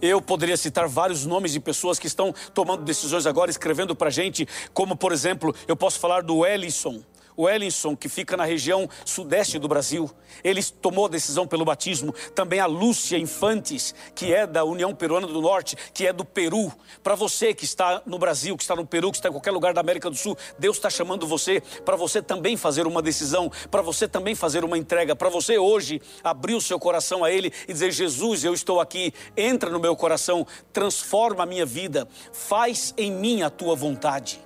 [0.00, 4.10] Eu poderia citar vários nomes de pessoas que estão tomando decisões agora, escrevendo para a
[4.10, 7.02] gente, como por exemplo, eu posso falar do Ellison,
[7.36, 10.10] O Ellinson, que fica na região sudeste do Brasil,
[10.42, 12.14] ele tomou a decisão pelo batismo.
[12.34, 16.72] Também a Lúcia Infantes, que é da União Peruana do Norte, que é do Peru.
[17.02, 19.74] Para você que está no Brasil, que está no Peru, que está em qualquer lugar
[19.74, 23.82] da América do Sul, Deus está chamando você para você também fazer uma decisão, para
[23.82, 27.72] você também fazer uma entrega, para você hoje abrir o seu coração a Ele e
[27.72, 33.10] dizer: Jesus, eu estou aqui, entra no meu coração, transforma a minha vida, faz em
[33.10, 34.40] mim a tua vontade.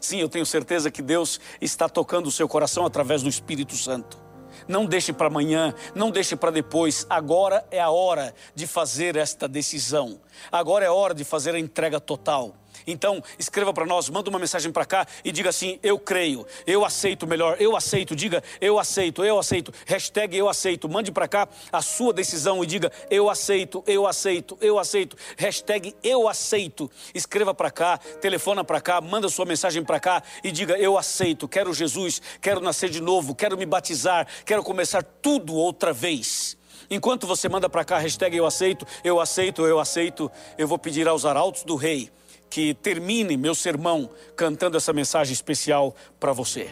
[0.00, 4.18] Sim, eu tenho certeza que Deus está tocando o seu coração através do Espírito Santo.
[4.66, 7.06] Não deixe para amanhã, não deixe para depois.
[7.08, 10.20] Agora é a hora de fazer esta decisão.
[10.50, 12.54] Agora é hora de fazer a entrega total.
[12.86, 16.84] Então, escreva para nós, manda uma mensagem para cá e diga assim: Eu creio, eu
[16.84, 18.14] aceito melhor, eu aceito.
[18.16, 19.72] Diga, eu aceito, eu aceito.
[19.86, 20.88] Hashtag eu aceito.
[20.88, 25.16] Mande para cá a sua decisão e diga, eu aceito, eu aceito, eu aceito.
[25.36, 26.90] Hashtag eu aceito.
[27.14, 31.48] Escreva para cá, telefona para cá, manda sua mensagem para cá e diga, eu aceito.
[31.48, 36.56] Quero Jesus, quero nascer de novo, quero me batizar, quero começar tudo outra vez.
[36.90, 41.06] Enquanto você manda para cá, hashtag eu aceito, eu aceito, eu aceito, eu vou pedir
[41.06, 42.10] aos arautos do rei
[42.50, 46.68] que termine meu sermão cantando essa mensagem especial para você.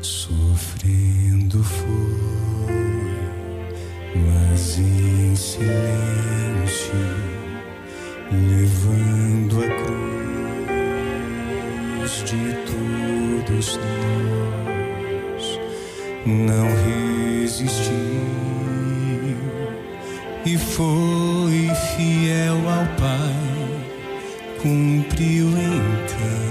[0.00, 1.86] Sofrendo foi,
[4.14, 6.55] mas em silêncio
[8.32, 11.06] levando a cruz
[12.24, 15.60] de todos nós,
[16.26, 18.26] não resistiu
[20.44, 23.34] e foi fiel ao Pai,
[24.62, 26.46] cumpriu então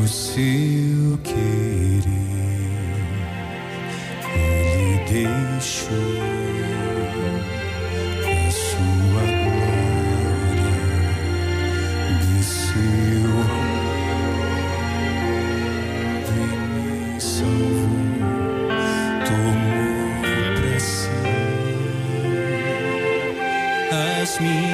[0.00, 2.02] o seu querer,
[4.34, 6.11] ele deixou.
[24.32, 24.71] As minhas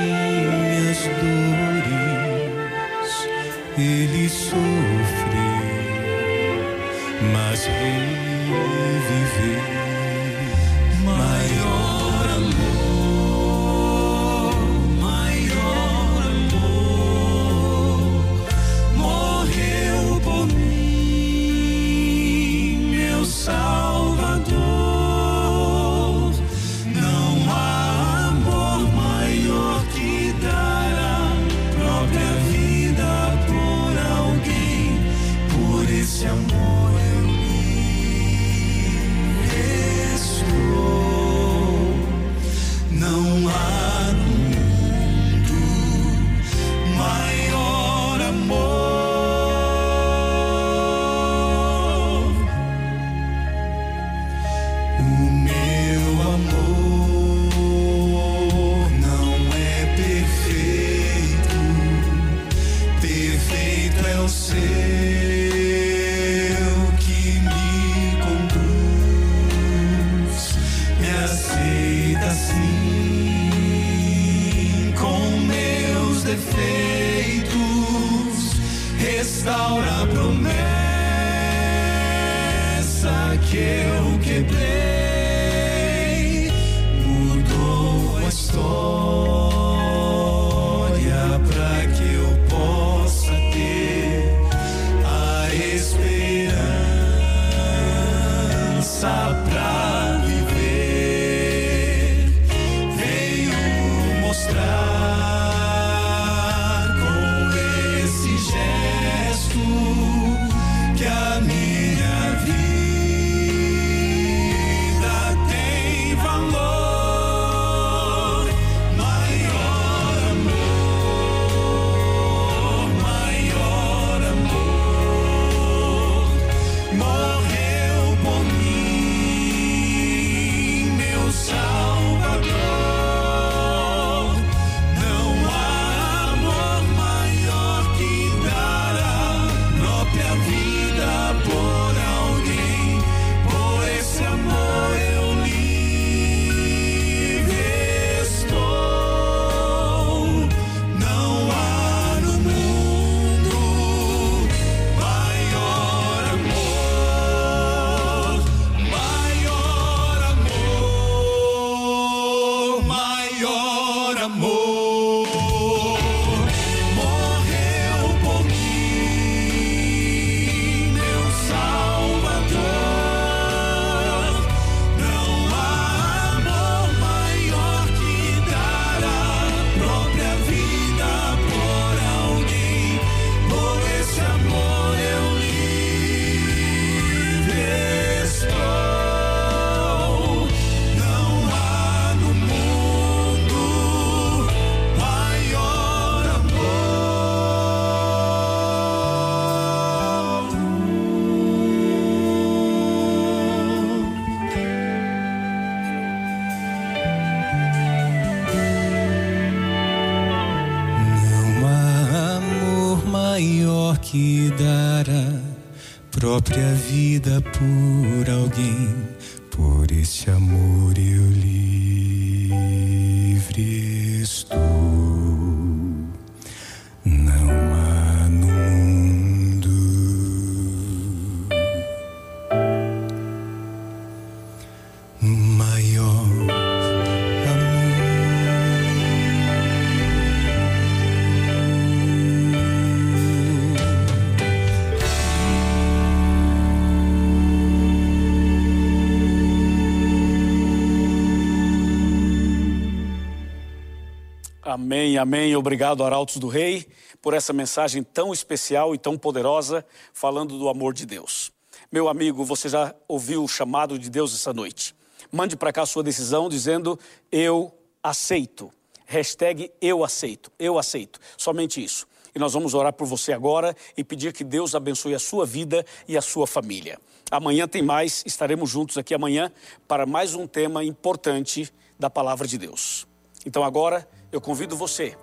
[254.81, 255.57] Amém, amém.
[255.57, 256.87] Obrigado, Arautos do Rei,
[257.21, 261.51] por essa mensagem tão especial e tão poderosa, falando do amor de Deus.
[261.91, 264.95] Meu amigo, você já ouviu o chamado de Deus essa noite?
[265.33, 266.97] Mande para cá sua decisão dizendo
[267.33, 268.71] eu aceito.
[269.05, 271.19] Hashtag eu aceito, eu aceito.
[271.37, 272.07] Somente isso.
[272.33, 275.85] E nós vamos orar por você agora e pedir que Deus abençoe a sua vida
[276.07, 277.01] e a sua família.
[277.33, 279.51] Amanhã tem mais, estaremos juntos aqui amanhã
[279.89, 281.69] para mais um tema importante
[281.99, 283.09] da palavra de Deus.
[283.45, 285.17] Então agora eu convido você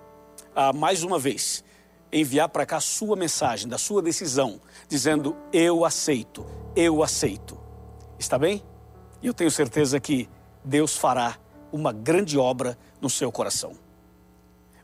[0.54, 1.64] a mais uma vez
[2.12, 7.58] enviar para cá a sua mensagem, da sua decisão, dizendo eu aceito, eu aceito.
[8.18, 8.62] Está bem?
[9.22, 10.28] E eu tenho certeza que
[10.64, 11.38] Deus fará
[11.72, 13.72] uma grande obra no seu coração.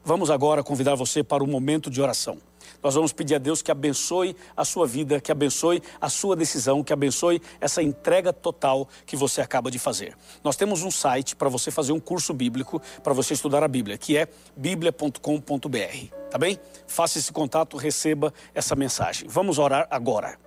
[0.05, 2.39] Vamos agora convidar você para um momento de oração.
[2.83, 6.83] Nós vamos pedir a Deus que abençoe a sua vida, que abençoe a sua decisão,
[6.83, 10.16] que abençoe essa entrega total que você acaba de fazer.
[10.43, 13.97] Nós temos um site para você fazer um curso bíblico, para você estudar a Bíblia,
[13.97, 14.26] que é
[14.57, 15.18] biblia.com.br,
[16.30, 16.59] tá bem?
[16.87, 19.28] Faça esse contato, receba essa mensagem.
[19.28, 20.39] Vamos orar agora.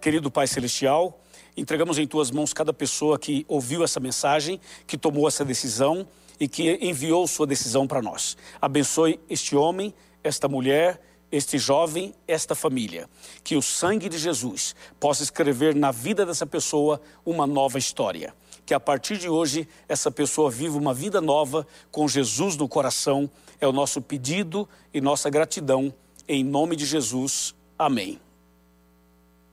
[0.00, 1.20] Querido Pai Celestial,
[1.56, 6.06] entregamos em tuas mãos cada pessoa que ouviu essa mensagem, que tomou essa decisão
[6.38, 8.36] e que enviou sua decisão para nós.
[8.60, 9.92] Abençoe este homem,
[10.24, 11.00] esta mulher,
[11.30, 13.08] este jovem, esta família.
[13.42, 18.34] Que o sangue de Jesus possa escrever na vida dessa pessoa uma nova história.
[18.64, 23.30] Que a partir de hoje essa pessoa viva uma vida nova com Jesus no coração.
[23.60, 25.92] É o nosso pedido e nossa gratidão.
[26.28, 27.54] Em nome de Jesus.
[27.78, 28.20] Amém.